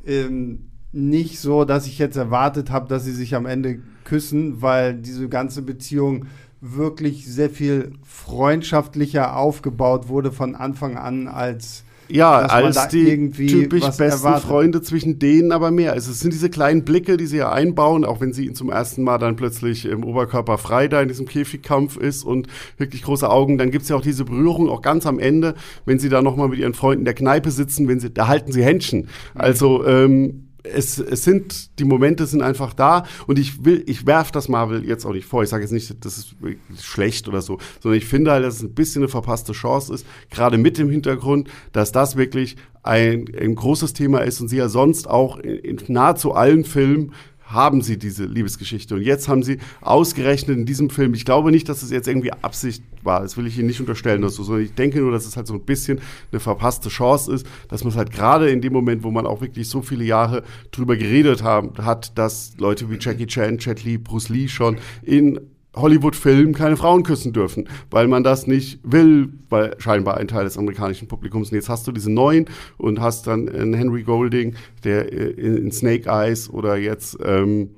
[0.06, 4.94] ähm, nicht so, dass ich jetzt erwartet habe, dass sie sich am Ende küssen, weil
[4.94, 6.26] diese ganze Beziehung
[6.62, 14.02] wirklich sehr viel freundschaftlicher aufgebaut wurde von Anfang an als ja, als die typisch besten
[14.02, 14.48] erwartet.
[14.48, 15.92] Freunde zwischen denen aber mehr.
[15.92, 18.70] Also es sind diese kleinen Blicke, die sie ja einbauen, auch wenn sie ihn zum
[18.70, 22.48] ersten Mal dann plötzlich im Oberkörper frei da in diesem Käfigkampf ist und
[22.78, 23.58] wirklich große Augen.
[23.58, 25.54] Dann gibt's ja auch diese Berührung, auch ganz am Ende,
[25.84, 28.52] wenn sie da nochmal mit ihren Freunden in der Kneipe sitzen, wenn sie, da halten
[28.52, 29.08] sie Händchen.
[29.34, 34.30] Also ähm, es, es sind, die Momente sind einfach da und ich will, ich werf
[34.30, 35.42] das Marvel jetzt auch nicht vor.
[35.42, 36.36] Ich sage jetzt nicht, das ist
[36.80, 40.06] schlecht oder so, sondern ich finde halt, dass es ein bisschen eine verpasste Chance ist,
[40.30, 44.68] gerade mit dem Hintergrund, dass das wirklich ein, ein großes Thema ist und sie ja
[44.68, 47.12] sonst auch in, in nahezu allen Filmen
[47.46, 48.94] haben sie diese Liebesgeschichte.
[48.94, 52.32] Und jetzt haben sie ausgerechnet in diesem Film, ich glaube nicht, dass es jetzt irgendwie
[52.32, 55.26] Absicht war, das will ich Ihnen nicht unterstellen, dass so, sondern ich denke nur, dass
[55.26, 56.00] es halt so ein bisschen
[56.32, 59.40] eine verpasste Chance ist, dass man es halt gerade in dem Moment, wo man auch
[59.40, 60.42] wirklich so viele Jahre
[60.72, 65.40] drüber geredet haben, hat, dass Leute wie Jackie Chan, Jet Li, Bruce Lee schon in
[65.76, 70.58] Hollywood-Filmen keine Frauen küssen dürfen, weil man das nicht will, weil scheinbar ein Teil des
[70.58, 71.50] amerikanischen Publikums.
[71.50, 72.46] Und jetzt hast du diese neuen
[72.78, 74.54] und hast dann einen Henry Golding,
[74.84, 77.70] der äh, in Snake Eyes oder jetzt ähm,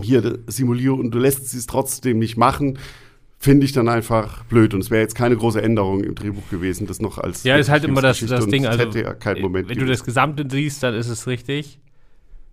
[0.00, 2.78] hier Simulio und du lässt sie es trotzdem nicht machen
[3.38, 4.74] finde ich dann einfach blöd.
[4.74, 7.44] Und es wäre jetzt keine große Änderung im Drehbuch gewesen, das noch als.
[7.44, 8.66] Ja, ist halt immer das, das Ding.
[8.66, 9.78] Also, wenn gewesen.
[9.78, 11.78] du das Gesamte siehst, dann ist es richtig.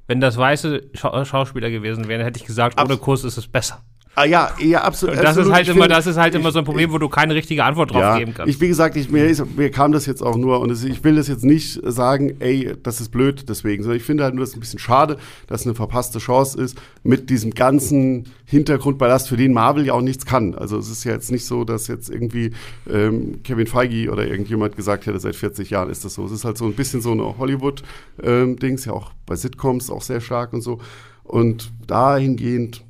[0.08, 3.84] Wenn das weiße Schau Schauspieler gewesen wären, hätte ich gesagt, ohne Kurs ist es besser.
[4.18, 5.16] Ah, ja, ja, absolut.
[5.16, 5.50] Und das absolut.
[5.50, 7.92] ist halt immer, das ist halt immer so ein Problem, wo du keine richtige Antwort
[7.92, 8.50] drauf ja, geben kannst.
[8.50, 11.04] Ich, wie gesagt, ich, mir, ist, mir kam das jetzt auch nur und es, ich
[11.04, 14.44] will das jetzt nicht sagen, ey, das ist blöd deswegen, sondern ich finde halt nur,
[14.44, 19.28] das ist ein bisschen schade, dass es eine verpasste Chance ist mit diesem ganzen Hintergrundballast,
[19.28, 20.56] für den Marvel ja auch nichts kann.
[20.56, 22.52] Also es ist ja jetzt nicht so, dass jetzt irgendwie
[22.90, 26.24] ähm, Kevin Feige oder irgendjemand gesagt hätte, seit 40 Jahren ist das so.
[26.24, 30.02] Es ist halt so ein bisschen so eine Hollywood-Dings, ähm, ja auch bei Sitcoms auch
[30.02, 30.80] sehr stark und so.
[31.26, 32.85] Und dahingehend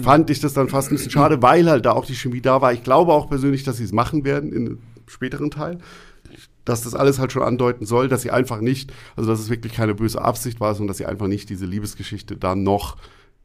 [0.00, 2.60] fand ich das dann fast ein bisschen schade, weil halt da auch die Chemie da
[2.60, 2.72] war.
[2.72, 5.78] Ich glaube auch persönlich, dass sie es machen werden in einem späteren Teil.
[6.64, 9.74] Dass das alles halt schon andeuten soll, dass sie einfach nicht, also dass es wirklich
[9.74, 12.96] keine böse Absicht war, sondern dass sie einfach nicht diese Liebesgeschichte da noch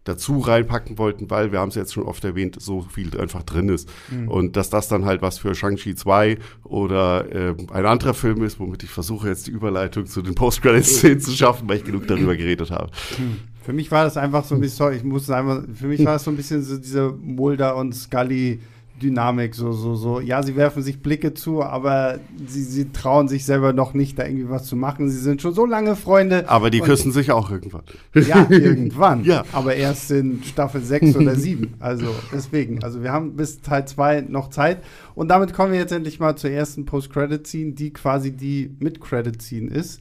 [0.08, 3.70] dazu reinpacken wollten, weil wir haben es jetzt schon oft erwähnt, so viel einfach drin
[3.70, 3.90] ist.
[4.10, 4.30] Mhm.
[4.30, 8.60] Und dass das dann halt was für Shang-Chi 2 oder äh, ein anderer Film ist,
[8.60, 12.38] womit ich versuche jetzt die Überleitung zu den Post-Credit-Szenen zu schaffen, weil ich genug darüber
[12.38, 12.92] geredet habe.
[13.18, 13.40] Mhm.
[13.68, 16.24] Für mich war das einfach so ein bisschen, ich muss sagen, für mich war es
[16.24, 18.62] so ein bisschen so diese Mulder und Scully
[19.04, 20.22] Dynamik, so, so, so.
[20.22, 24.26] Ja, sie werfen sich Blicke zu, aber sie, sie trauen sich selber noch nicht, da
[24.26, 25.10] irgendwie was zu machen.
[25.10, 26.48] Sie sind schon so lange Freunde.
[26.48, 27.84] Aber die küssen sich auch irgendwann.
[28.14, 29.24] Ja, irgendwann.
[29.26, 29.44] ja.
[29.52, 31.74] Aber erst in Staffel 6 oder 7.
[31.80, 32.82] Also deswegen.
[32.86, 34.82] Also wir haben bis Teil 2 noch Zeit.
[35.14, 40.00] Und damit kommen wir jetzt endlich mal zur ersten Post-Credit-Scene, die quasi die Mid-Credit-Scene ist.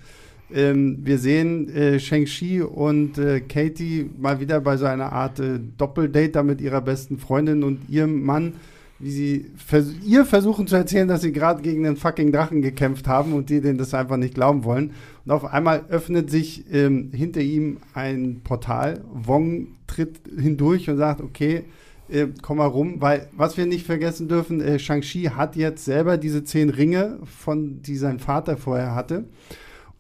[0.55, 5.59] Ähm, wir sehen äh, Shang-Chi und äh, Katie mal wieder bei so einer Art äh,
[5.77, 8.55] Doppeldate da mit ihrer besten Freundin und ihrem Mann,
[9.01, 13.09] wie sie vers ihr versuchen zu erzählen, dass sie gerade gegen den fucking Drachen gekämpft
[13.09, 14.93] haben und die denen das einfach nicht glauben wollen.
[15.25, 19.03] Und auf einmal öffnet sich ähm, hinter ihm ein Portal.
[19.13, 21.65] Wong tritt hindurch und sagt, okay,
[22.09, 26.19] äh, komm mal rum, weil was wir nicht vergessen dürfen, äh, Shang-Chi hat jetzt selber
[26.19, 29.25] diese zehn Ringe, von die sein Vater vorher hatte.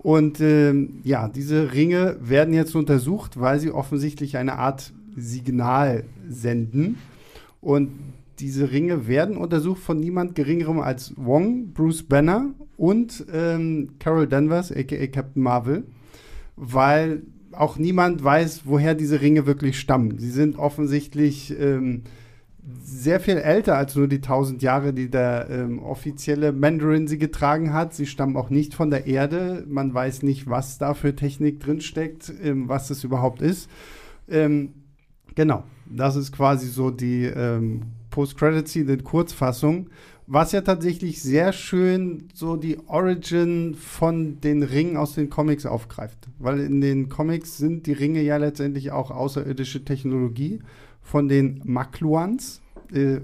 [0.07, 6.99] Und ähm, ja, diese Ringe werden jetzt untersucht, weil sie offensichtlich eine Art Signal senden.
[7.61, 7.91] Und
[8.39, 14.71] diese Ringe werden untersucht von niemand Geringerem als Wong, Bruce Banner und ähm, Carol Danvers,
[14.71, 15.83] aka Captain Marvel,
[16.55, 20.19] weil auch niemand weiß, woher diese Ringe wirklich stammen.
[20.19, 22.03] Sie sind offensichtlich ähm,
[22.83, 27.73] sehr viel älter als nur die 1000 Jahre, die der ähm, offizielle Mandarin sie getragen
[27.73, 27.95] hat.
[27.95, 29.64] Sie stammen auch nicht von der Erde.
[29.69, 33.71] Man weiß nicht, was da für Technik drinsteckt, ähm, was es überhaupt ist.
[34.29, 34.71] Ähm,
[35.37, 39.89] genau, das ist quasi so die ähm, Post-Credit-Scene in Kurzfassung.
[40.29, 46.19] Was ja tatsächlich sehr schön so die Origin von den Ringen aus den Comics aufgreift.
[46.41, 50.59] Weil in den Comics sind die Ringe ja letztendlich auch außerirdische Technologie
[51.07, 52.61] von den Makluans,
[52.93, 53.21] äh,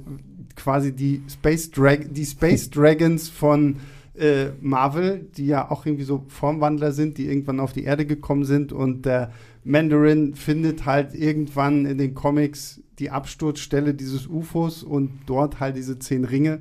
[0.54, 3.76] quasi die Space, Dra die Space Dragons von
[4.14, 8.44] äh, Marvel, die ja auch irgendwie so Formwandler sind, die irgendwann auf die Erde gekommen
[8.44, 8.72] sind.
[8.72, 9.32] Und der
[9.64, 15.98] Mandarin findet halt irgendwann in den Comics die Absturzstelle dieses UFOs und dort halt diese
[15.98, 16.60] zehn Ringe,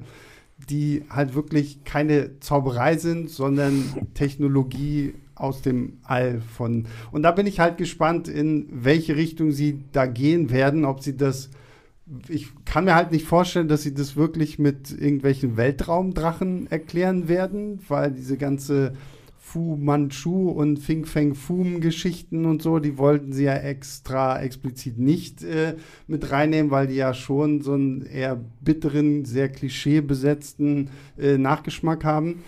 [0.69, 6.85] die halt wirklich keine Zauberei sind, sondern Technologie aus dem All von.
[7.11, 11.17] Und da bin ich halt gespannt, in welche Richtung sie da gehen werden, ob sie
[11.17, 11.49] das.
[12.27, 17.79] Ich kann mir halt nicht vorstellen, dass sie das wirklich mit irgendwelchen Weltraumdrachen erklären werden,
[17.87, 18.93] weil diese ganze
[19.51, 24.97] Fu Manchu und Fing Feng Fum Geschichten und so, die wollten sie ja extra explizit
[24.97, 25.75] nicht äh,
[26.07, 32.43] mit reinnehmen, weil die ja schon so einen eher bitteren, sehr klischeebesetzten äh, Nachgeschmack haben.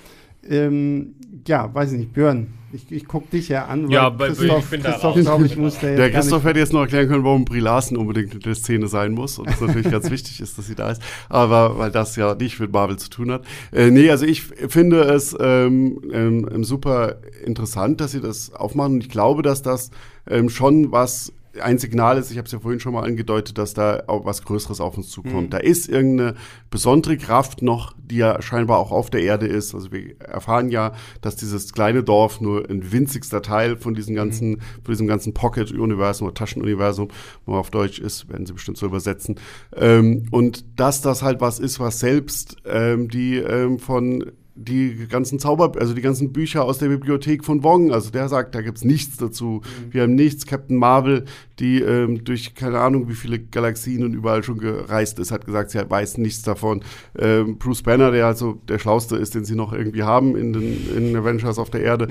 [0.50, 1.16] Ähm,
[1.48, 3.90] ja, weiß ich nicht, Björn, ich, ich gucke dich ja an.
[3.90, 7.08] Ja, bei Christoph, ich Christoph glaube ich, muss der Der Christoph hätte jetzt noch erklären
[7.08, 10.42] können, warum Brie Larson unbedingt in der Szene sein muss und es natürlich ganz wichtig
[10.42, 13.44] ist, dass sie da ist, aber weil das ja nicht mit Marvel zu tun hat.
[13.72, 19.04] Äh, nee, also ich finde es ähm, ähm, super interessant, dass sie das aufmachen und
[19.04, 19.92] ich glaube, dass das
[20.28, 21.32] ähm, schon was
[21.62, 24.44] ein Signal ist, ich habe es ja vorhin schon mal angedeutet, dass da auch was
[24.44, 25.48] Größeres auf uns zukommt.
[25.48, 25.50] Mhm.
[25.50, 26.36] Da ist irgendeine
[26.70, 29.76] besondere Kraft noch, die ja scheinbar auch auf der Erde ist.
[29.76, 34.52] Also wir erfahren ja, dass dieses kleine Dorf nur ein winzigster Teil von diesem ganzen,
[34.52, 34.60] mhm.
[34.84, 37.10] von diesem ganzen Pocket-Universum oder Taschenuniversum,
[37.46, 39.36] wo auf Deutsch ist, werden sie bestimmt so übersetzen.
[39.76, 44.32] Ähm, und dass das halt was ist, was selbst ähm, die ähm, von
[44.64, 47.92] die ganzen Zauber, also die ganzen Bücher aus der Bibliothek von Wong.
[47.92, 49.62] Also der sagt, da gibt's nichts dazu.
[49.64, 49.94] Mhm.
[49.94, 50.46] Wir haben nichts.
[50.46, 51.26] Captain Marvel,
[51.60, 55.72] die ähm, durch keine Ahnung wie viele Galaxien und überall schon gereist ist, hat gesagt,
[55.72, 56.84] sie weiß nichts davon.
[57.18, 60.96] Ähm, Bruce Banner, der also der Schlauste ist, den sie noch irgendwie haben in den
[60.96, 62.08] in Avengers auf der Erde,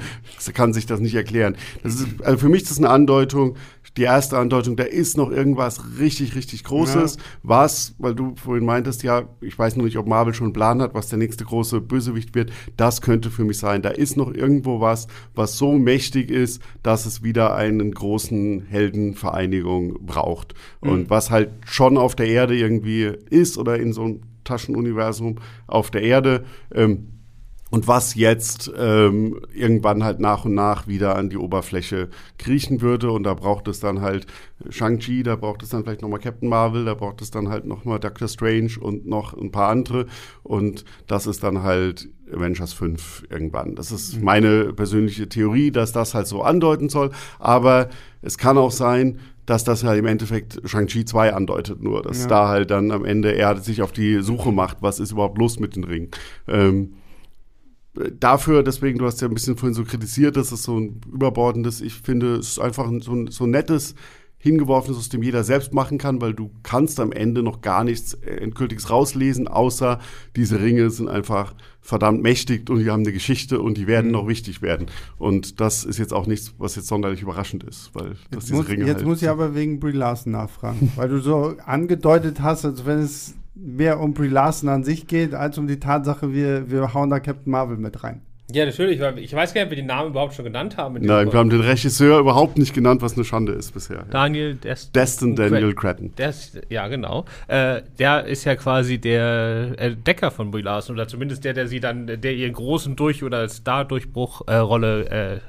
[0.55, 1.57] kann sich das nicht erklären.
[1.83, 3.57] Das ist, also für mich ist das eine Andeutung,
[3.97, 7.23] die erste Andeutung, da ist noch irgendwas richtig, richtig Großes, ja.
[7.43, 10.81] was, weil du vorhin meintest, ja, ich weiß noch nicht, ob Marvel schon einen Plan
[10.81, 13.83] hat, was der nächste große Bösewicht wird, das könnte für mich sein.
[13.83, 19.99] Da ist noch irgendwo was, was so mächtig ist, dass es wieder einen großen Heldenvereinigung
[20.07, 20.55] braucht.
[20.81, 20.91] Mhm.
[20.91, 25.37] Und was halt schon auf der Erde irgendwie ist oder in so einem Taschenuniversum
[25.67, 27.09] auf der Erde, ähm,
[27.73, 33.11] und was jetzt ähm, irgendwann halt nach und nach wieder an die Oberfläche kriechen würde.
[33.11, 34.27] Und da braucht es dann halt
[34.69, 37.99] Shang-Chi, da braucht es dann vielleicht nochmal Captain Marvel, da braucht es dann halt nochmal
[37.99, 40.05] Doctor Strange und noch ein paar andere.
[40.43, 43.75] Und das ist dann halt Avengers 5 irgendwann.
[43.75, 44.25] Das ist mhm.
[44.25, 47.11] meine persönliche Theorie, dass das halt so andeuten soll.
[47.39, 47.89] Aber
[48.21, 52.29] es kann auch sein, dass das halt im Endeffekt Shang-Chi 2 andeutet, nur dass ja.
[52.29, 55.59] da halt dann am Ende er sich auf die Suche macht, was ist überhaupt los
[55.59, 56.11] mit den Ringen.
[56.47, 56.97] Ähm,
[57.95, 61.81] dafür, deswegen, du hast ja ein bisschen vorhin so kritisiert, dass es so ein überbordendes,
[61.81, 63.95] ich finde, es ist einfach so ein, so ein nettes,
[64.43, 68.15] hingeworfenes, aus dem jeder selbst machen kann, weil du kannst am Ende noch gar nichts
[68.15, 70.01] Endgültiges rauslesen, außer
[70.35, 74.13] diese Ringe sind einfach verdammt mächtig und die haben eine Geschichte und die werden mhm.
[74.13, 74.87] noch wichtig werden.
[75.17, 78.69] Und das ist jetzt auch nichts, was jetzt sonderlich überraschend ist, weil das diese muss,
[78.69, 82.65] Ringe Jetzt halt muss ich aber wegen Brie Larson nachfragen, weil du so angedeutet hast,
[82.65, 86.71] als wenn es mehr um Brie Larson an sich geht, als um die Tatsache, wir,
[86.71, 88.23] wir hauen da Captain Marvel mit rein.
[88.55, 89.01] Ja, natürlich.
[89.01, 90.95] Ich weiß gar nicht, ob wir den Namen überhaupt schon genannt haben.
[91.01, 94.05] Nein, wir haben den Regisseur überhaupt nicht genannt, was eine Schande ist bisher.
[94.11, 94.93] Daniel Destin.
[94.93, 96.13] Destin Daniel Cretton.
[96.69, 97.25] ja, genau.
[97.49, 101.81] Äh, der ist ja quasi der Entdecker von Brie Larson oder zumindest der, der sie
[101.81, 105.41] dann, der ihren großen Durch- oder Star-Durchbruch-Rolle äh,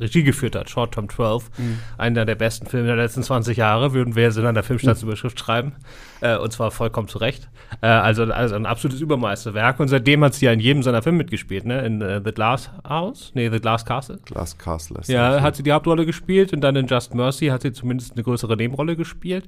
[0.00, 1.78] Regie geführt hat, Short Term 12, mhm.
[1.98, 5.40] einer der besten Filme der letzten 20 Jahre, würden wir jetzt in einer Filmstaatsüberschrift mhm.
[5.40, 5.72] schreiben.
[6.20, 7.48] Äh, und zwar vollkommen zu Recht.
[7.80, 9.80] Äh, also, also ein absolutes Übermeisterwerk.
[9.80, 11.84] Und seitdem hat sie ja in jedem seiner Filme mitgespielt, ne?
[11.84, 13.32] In uh, The Glass House?
[13.34, 14.18] Nee, The Glass Castle.
[14.24, 15.00] Glass Castle.
[15.06, 18.22] Ja, hat sie die Hauptrolle gespielt und dann in Just Mercy hat sie zumindest eine
[18.22, 19.46] größere Nebenrolle gespielt.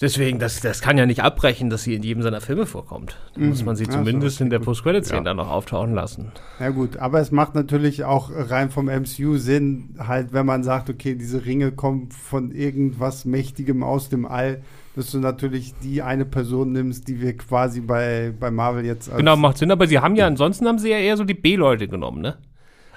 [0.00, 3.16] Deswegen, das, das kann ja nicht abbrechen, dass sie in jedem seiner Filme vorkommt.
[3.34, 3.48] Da mhm.
[3.48, 5.24] muss man sie zumindest so, in der Post-Credit-Szene ja.
[5.24, 6.32] dann noch auftauchen lassen.
[6.60, 10.90] Ja gut, aber es macht natürlich auch rein vom MCU Sinn, halt, wenn man sagt,
[10.90, 14.62] okay, diese Ringe kommen von irgendwas Mächtigem aus dem All,
[14.96, 19.36] dass du natürlich die eine Person nimmst, die wir quasi bei, bei Marvel jetzt Genau,
[19.36, 22.20] macht Sinn, aber sie haben ja, ansonsten haben sie ja eher so die B-Leute genommen,
[22.20, 22.36] ne?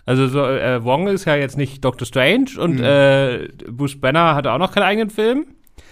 [0.06, 2.84] Also so, äh, Wong ist ja jetzt nicht Doctor Strange und mhm.
[2.84, 5.46] äh, Bruce Banner hatte auch noch keinen eigenen Film.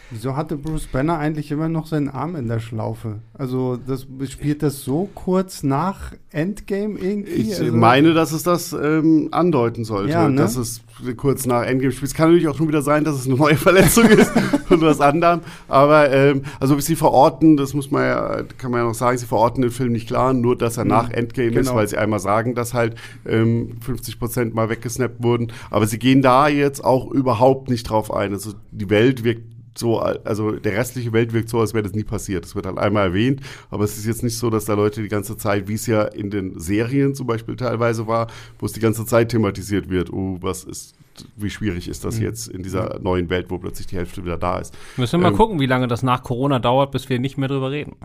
[0.10, 3.20] Wieso hatte Bruce Banner eigentlich immer noch seinen Arm in der Schlaufe?
[3.34, 7.32] Also das spielt das so kurz nach Endgame irgendwie?
[7.32, 10.38] Ich also, meine, dass es das ähm, andeuten sollte, ja, ne?
[10.38, 10.82] dass es
[11.18, 12.12] kurz nach Endgame spielt.
[12.12, 14.32] Es kann natürlich auch schon wieder sein, dass es eine neue Verletzung ist
[14.70, 15.42] und was anderem.
[15.68, 19.26] Aber ähm, also sie verorten, das muss man ja, kann man ja noch sagen, sie
[19.26, 20.90] verorten den Film nicht klar, nur dass er mhm.
[20.90, 21.62] nach Endgame genau.
[21.62, 22.96] ist, weil sie einmal sagen, dass halt
[23.26, 25.52] ähm, 50 Prozent mal weggesnappt wurden.
[25.70, 28.32] Aber sie gehen da jetzt auch überhaupt nicht drauf ein.
[28.32, 32.04] Also die Welt wirkt so, also der restliche Welt wirkt so, als wäre das nie
[32.04, 32.46] passiert.
[32.46, 35.08] Das wird halt einmal erwähnt, aber es ist jetzt nicht so, dass da Leute die
[35.08, 38.28] ganze Zeit, wie es ja in den Serien zum Beispiel teilweise war,
[38.60, 40.96] wo es die ganze Zeit thematisiert wird, oh, was ist,
[41.36, 42.24] wie schwierig ist das mhm.
[42.24, 44.74] jetzt in dieser neuen Welt, wo plötzlich die Hälfte wieder da ist.
[44.98, 47.50] Müssen wir mal ähm, gucken, wie lange das nach Corona dauert, bis wir nicht mehr
[47.50, 47.96] drüber reden.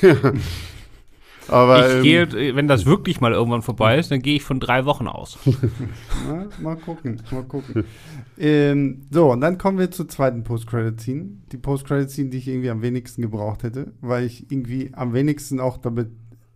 [1.48, 4.60] Aber, ich ähm, gehe, wenn das wirklich mal irgendwann vorbei ist, dann gehe ich von
[4.60, 5.38] drei Wochen aus.
[6.28, 7.84] Na, mal gucken, mal gucken.
[8.38, 11.26] ähm, so, und dann kommen wir zur zweiten Post-Credit-Scene.
[11.52, 15.78] Die Post-Credit-Scene, die ich irgendwie am wenigsten gebraucht hätte, weil ich irgendwie am wenigsten auch
[15.78, 16.10] damit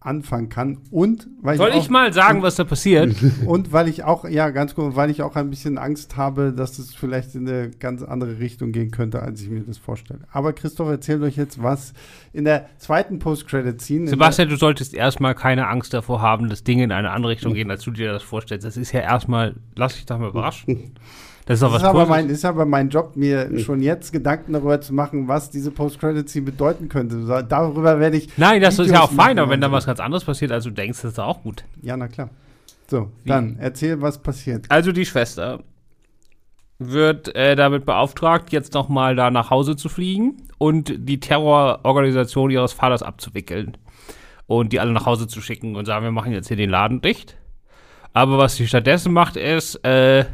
[0.07, 0.79] anfangen kann.
[0.91, 3.15] Und weil Soll ich, auch, ich mal sagen, was da passiert?
[3.47, 6.79] Und weil ich auch, ja, ganz gut, weil ich auch ein bisschen Angst habe, dass
[6.79, 10.21] es vielleicht in eine ganz andere Richtung gehen könnte, als ich mir das vorstelle.
[10.31, 11.93] Aber Christoph erzählt euch jetzt, was
[12.33, 14.09] in der zweiten Post-Credit-Scene.
[14.09, 17.71] Sebastian, du solltest erstmal keine Angst davor haben, dass Dinge in eine andere Richtung gehen,
[17.71, 18.65] als du dir das vorstellst.
[18.65, 20.95] Das ist ja erstmal, lass dich doch mal überraschen.
[21.47, 23.61] Das ist doch was ist aber, mein, ist aber mein Job, mir mhm.
[23.61, 27.45] schon jetzt Gedanken darüber zu machen, was diese Post-Credit-Scene bedeuten könnte.
[27.49, 28.37] Darüber werde ich.
[28.37, 30.65] Nein, das Videos ist ja auch fein, aber wenn da was ganz anderes passiert, als
[30.65, 31.65] du denkst, das ist auch gut.
[31.83, 32.31] Ja, na klar.
[32.89, 33.29] So, Wie?
[33.29, 34.67] dann erzähl, was passiert.
[34.69, 35.61] Also die Schwester
[36.81, 42.73] wird äh, damit beauftragt, jetzt nochmal da nach Hause zu fliegen und die Terrororganisation ihres
[42.73, 43.77] Vaters abzuwickeln.
[44.49, 47.01] Und die alle nach Hause zu schicken und sagen, wir machen jetzt hier den Laden
[47.01, 47.37] dicht.
[48.13, 50.25] Aber was sie stattdessen macht, ist, äh,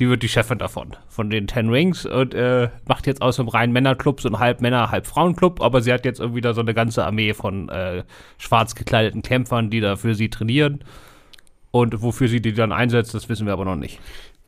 [0.00, 3.48] sie wird die Chefin davon, von den Ten Rings und äh, macht jetzt aus dem
[3.48, 6.62] reinen Männerclub so einen halb Männer, halb Frauenclub, aber sie hat jetzt irgendwie da so
[6.62, 8.04] eine ganze Armee von äh,
[8.38, 10.82] schwarz gekleideten Kämpfern, die da für sie trainieren.
[11.70, 14.00] Und wofür sie die dann einsetzt, das wissen wir aber noch nicht.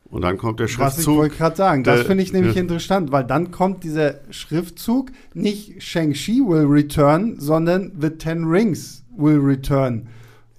[0.05, 0.97] Und dann kommt der Schriftzug.
[0.97, 5.11] Was ich wollte gerade sagen, das finde ich nämlich interessant, weil dann kommt dieser Schriftzug,
[5.35, 10.07] nicht Shang-Chi will return, sondern The Ten Rings will return.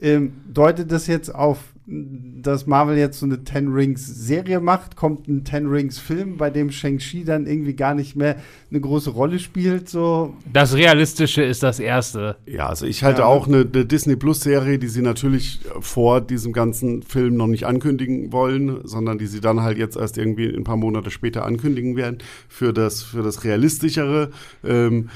[0.01, 5.29] Ähm, deutet das jetzt auf dass Marvel jetzt so eine Ten Rings Serie macht, kommt
[5.29, 8.37] ein Ten Rings Film, bei dem Shang-Chi dann irgendwie gar nicht mehr
[8.71, 9.91] eine große Rolle spielt.
[9.91, 10.35] So.
[10.51, 12.37] Das Realistische ist das Erste.
[12.47, 13.27] Ja, also ich halte ja.
[13.27, 17.67] auch eine, eine, Disney Plus Serie, die sie natürlich vor diesem ganzen Film noch nicht
[17.67, 21.97] ankündigen wollen, sondern die sie dann halt jetzt erst irgendwie ein paar Monate später ankündigen
[21.97, 22.19] werden,
[22.49, 24.31] für das, für das Realistischere.
[24.65, 25.11] Ähm,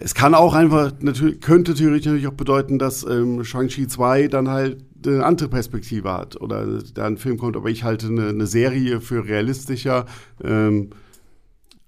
[0.00, 4.48] es kann auch einfach, natürlich, könnte theoretisch natürlich auch bedeuten, dass ähm, Shang-Chi 2 dann
[4.48, 8.46] halt eine andere Perspektive hat oder da ein Film kommt, aber ich halte eine, eine
[8.46, 10.06] Serie für realistischer.
[10.42, 10.90] Ähm,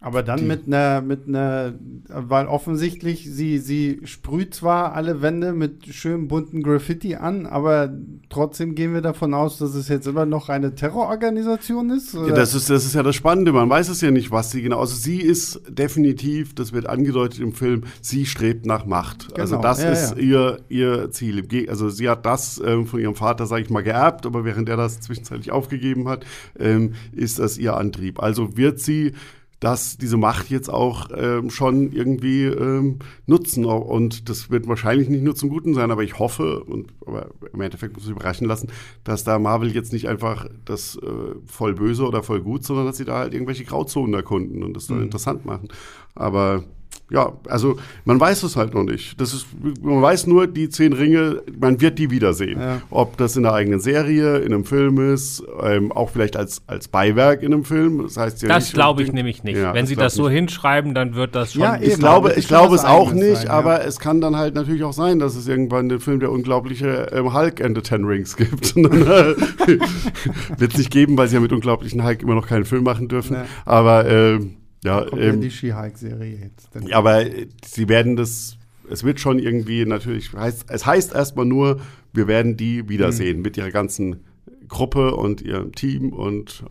[0.02, 1.74] aber dann mit einer, mit einer,
[2.08, 7.92] weil offensichtlich sie, sie sprüht zwar alle Wände mit schönem bunten Graffiti an, aber
[8.30, 12.14] trotzdem gehen wir davon aus, dass es jetzt immer noch eine Terrororganisation ist.
[12.14, 13.52] Ja, das ist, das ist ja das Spannende.
[13.52, 14.80] Man weiß es ja nicht, was sie genau.
[14.80, 19.38] Also sie ist definitiv, das wird angedeutet im Film, sie strebt nach Macht.
[19.38, 19.68] Also genau.
[19.68, 20.22] Also das ja, ist ja.
[20.22, 21.46] ihr, ihr Ziel.
[21.68, 24.78] Also sie hat das ähm, von ihrem Vater, sage ich mal, geerbt, aber während er
[24.78, 26.24] das zwischenzeitlich aufgegeben hat,
[26.58, 28.22] ähm, ist das ihr Antrieb.
[28.22, 29.12] Also wird sie
[29.60, 33.66] dass diese Macht jetzt auch ähm, schon irgendwie ähm, nutzen.
[33.66, 37.60] Und das wird wahrscheinlich nicht nur zum Guten sein, aber ich hoffe, und aber im
[37.60, 38.68] Endeffekt muss ich überraschen lassen,
[39.04, 42.96] dass da Marvel jetzt nicht einfach das äh, voll böse oder voll gut, sondern dass
[42.96, 45.04] sie da halt irgendwelche Grauzonen erkunden und das dann mhm.
[45.04, 45.68] interessant machen.
[46.14, 46.64] Aber
[47.10, 49.20] ja, also man weiß es halt noch nicht.
[49.20, 49.46] Das ist,
[49.82, 52.60] man weiß nur, die zehn Ringe, man wird die wiedersehen.
[52.60, 52.82] Ja.
[52.90, 56.86] Ob das in der eigenen Serie, in einem Film ist, ähm, auch vielleicht als, als
[56.86, 58.02] Beiwerk in einem Film.
[58.04, 59.56] Das heißt ja Das glaube ich nämlich nicht.
[59.58, 60.36] Ja, Wenn sie das so nicht.
[60.36, 61.62] hinschreiben, dann wird das schon.
[61.62, 63.86] Ja, ich glaube, ich glaube es auch nicht, sein, aber ja.
[63.86, 67.34] es kann dann halt natürlich auch sein, dass es irgendwann den Film der unglaubliche ähm,
[67.34, 68.74] Hulk and the Ten Rings gibt.
[68.90, 69.34] Äh,
[70.58, 73.08] wird es nicht geben, weil sie ja mit unglaublichen Hulk immer noch keinen Film machen
[73.08, 73.36] dürfen.
[73.64, 76.70] Aber ähm, ja, kommt ähm, ja die She-Hulk-Serie jetzt.
[76.88, 77.24] Ja, aber
[77.64, 78.56] sie werden das,
[78.90, 81.80] es wird schon irgendwie natürlich, heißt, es heißt erstmal nur,
[82.12, 83.42] wir werden die wiedersehen mhm.
[83.42, 84.24] mit ihrer ganzen
[84.68, 86.64] Gruppe und ihrem Team und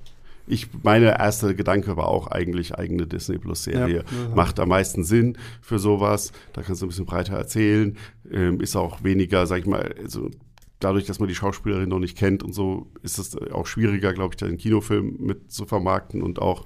[0.50, 3.98] ich, meine erste Gedanke war auch eigentlich eigene Disney Plus Serie.
[3.98, 6.32] Ja, Macht am meisten Sinn für sowas.
[6.54, 7.96] Da kannst du ein bisschen breiter erzählen.
[8.32, 10.32] Ähm, ist auch weniger, sag ich mal, also
[10.80, 14.34] dadurch, dass man die Schauspielerin noch nicht kennt und so, ist es auch schwieriger, glaube
[14.34, 16.66] ich, da den Kinofilm mit zu vermarkten und auch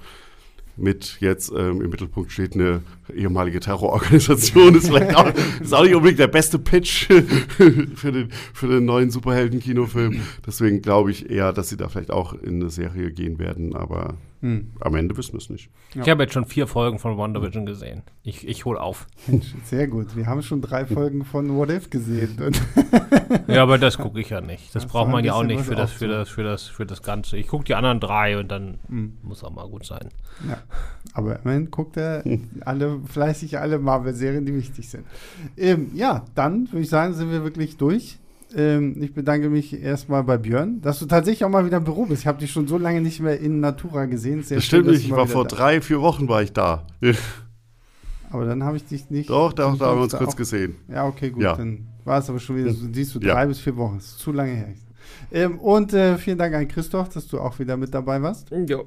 [0.76, 2.82] mit jetzt ähm, im Mittelpunkt steht eine
[3.14, 4.76] ehemalige Terrororganisation.
[4.76, 5.32] ist vielleicht auch,
[5.62, 7.06] ist auch nicht unbedingt der beste Pitch
[7.48, 10.22] für den, für den neuen Superhelden-Kinofilm.
[10.46, 14.16] Deswegen glaube ich eher, dass sie da vielleicht auch in eine Serie gehen werden, aber
[14.44, 14.74] hm.
[14.82, 15.70] am Ende wissen wir es nicht.
[15.96, 16.02] Ja.
[16.02, 18.04] Ich habe jetzt schon vier Folgen von WandaVision gesehen.
[18.24, 19.08] Ich, ich hole auf.
[19.64, 20.18] Sehr gut.
[20.18, 22.36] Wir haben schon drei Folgen von What If gesehen.
[23.48, 24.76] ja, aber das gucke ich ja nicht.
[24.76, 27.02] Das, das braucht man ja auch nicht für das, für, das, für, das, für das
[27.02, 27.38] Ganze.
[27.38, 29.18] Ich gucke die anderen drei und dann hm.
[29.24, 30.10] muss auch mal gut sein.
[30.46, 30.58] Ja.
[31.14, 32.26] Aber immerhin guckt er
[32.66, 35.06] alle, fleißig alle Marvel-Serien, die wichtig sind.
[35.56, 38.20] Ähm, ja, dann würde ich sagen, sind wir wirklich durch.
[38.56, 42.06] Ähm, ich bedanke mich erstmal bei Björn, dass du tatsächlich auch mal wieder im Büro
[42.06, 42.22] bist.
[42.22, 44.44] Ich habe dich schon so lange nicht mehr in Natura gesehen.
[44.44, 45.56] Sehr das stimmt nicht, ich war vor da.
[45.56, 46.86] drei, vier Wochen war ich da.
[48.30, 49.30] aber dann habe ich dich nicht.
[49.30, 50.76] Doch, da, da haben wir uns kurz gesehen.
[50.88, 51.44] Ja, okay, gut.
[51.44, 51.56] Ja.
[51.56, 53.46] Dann war es aber schon wieder, so, siehst du, drei ja.
[53.46, 53.96] bis vier Wochen.
[53.96, 54.68] Das ist zu lange her.
[55.32, 58.52] Ähm, und äh, vielen Dank an Christoph, dass du auch wieder mit dabei warst.
[58.52, 58.80] Ja.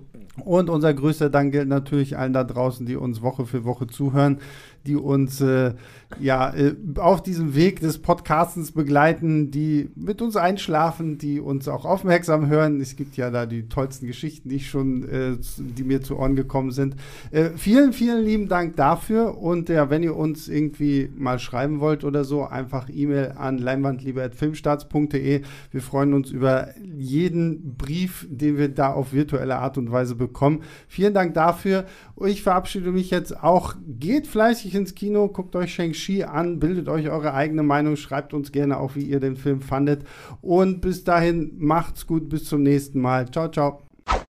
[0.45, 4.39] Und unser größter Dank gilt natürlich allen da draußen, die uns Woche für Woche zuhören
[4.87, 5.75] die uns äh,
[6.21, 11.85] ja äh, auf diesem Weg des Podcastens begleiten, die mit uns einschlafen, die uns auch
[11.85, 12.81] aufmerksam hören.
[12.81, 16.37] Es gibt ja da die tollsten Geschichten, die ich schon, äh, die mir zu Ohren
[16.37, 16.97] gekommen sind.
[17.31, 19.39] Äh, vielen, vielen lieben Dank dafür.
[19.39, 25.43] Und ja, wenn ihr uns irgendwie mal schreiben wollt oder so, einfach E-Mail an leinwandliebe.filmstarts.de.
[25.71, 30.63] Wir freuen uns über jeden Brief, den wir da auf virtuelle Art und Weise bekommen.
[30.89, 31.85] Vielen Dank dafür.
[32.25, 33.75] Ich verabschiede mich jetzt auch.
[33.87, 38.53] Geht fleißig ins Kino, guckt euch Shang-Chi an, bildet euch eure eigene Meinung, schreibt uns
[38.53, 40.05] gerne auch, wie ihr den Film fandet.
[40.41, 43.31] Und bis dahin, macht's gut, bis zum nächsten Mal.
[43.31, 43.83] Ciao, ciao.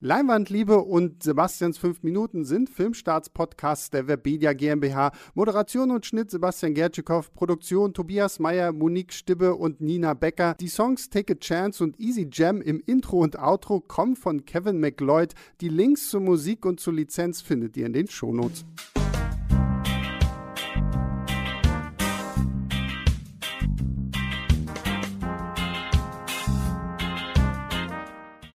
[0.03, 5.11] Leinwandliebe und Sebastians 5 Minuten sind Filmstarts-Podcasts der Webedia GmbH.
[5.35, 10.55] Moderation und Schnitt Sebastian Gertschikow, Produktion Tobias Meyer, Monique Stibbe und Nina Becker.
[10.59, 14.79] Die Songs Take a Chance und Easy Jam im Intro und Outro kommen von Kevin
[14.79, 15.33] McLeod.
[15.61, 18.65] Die Links zur Musik und zur Lizenz findet ihr in den Shownotes.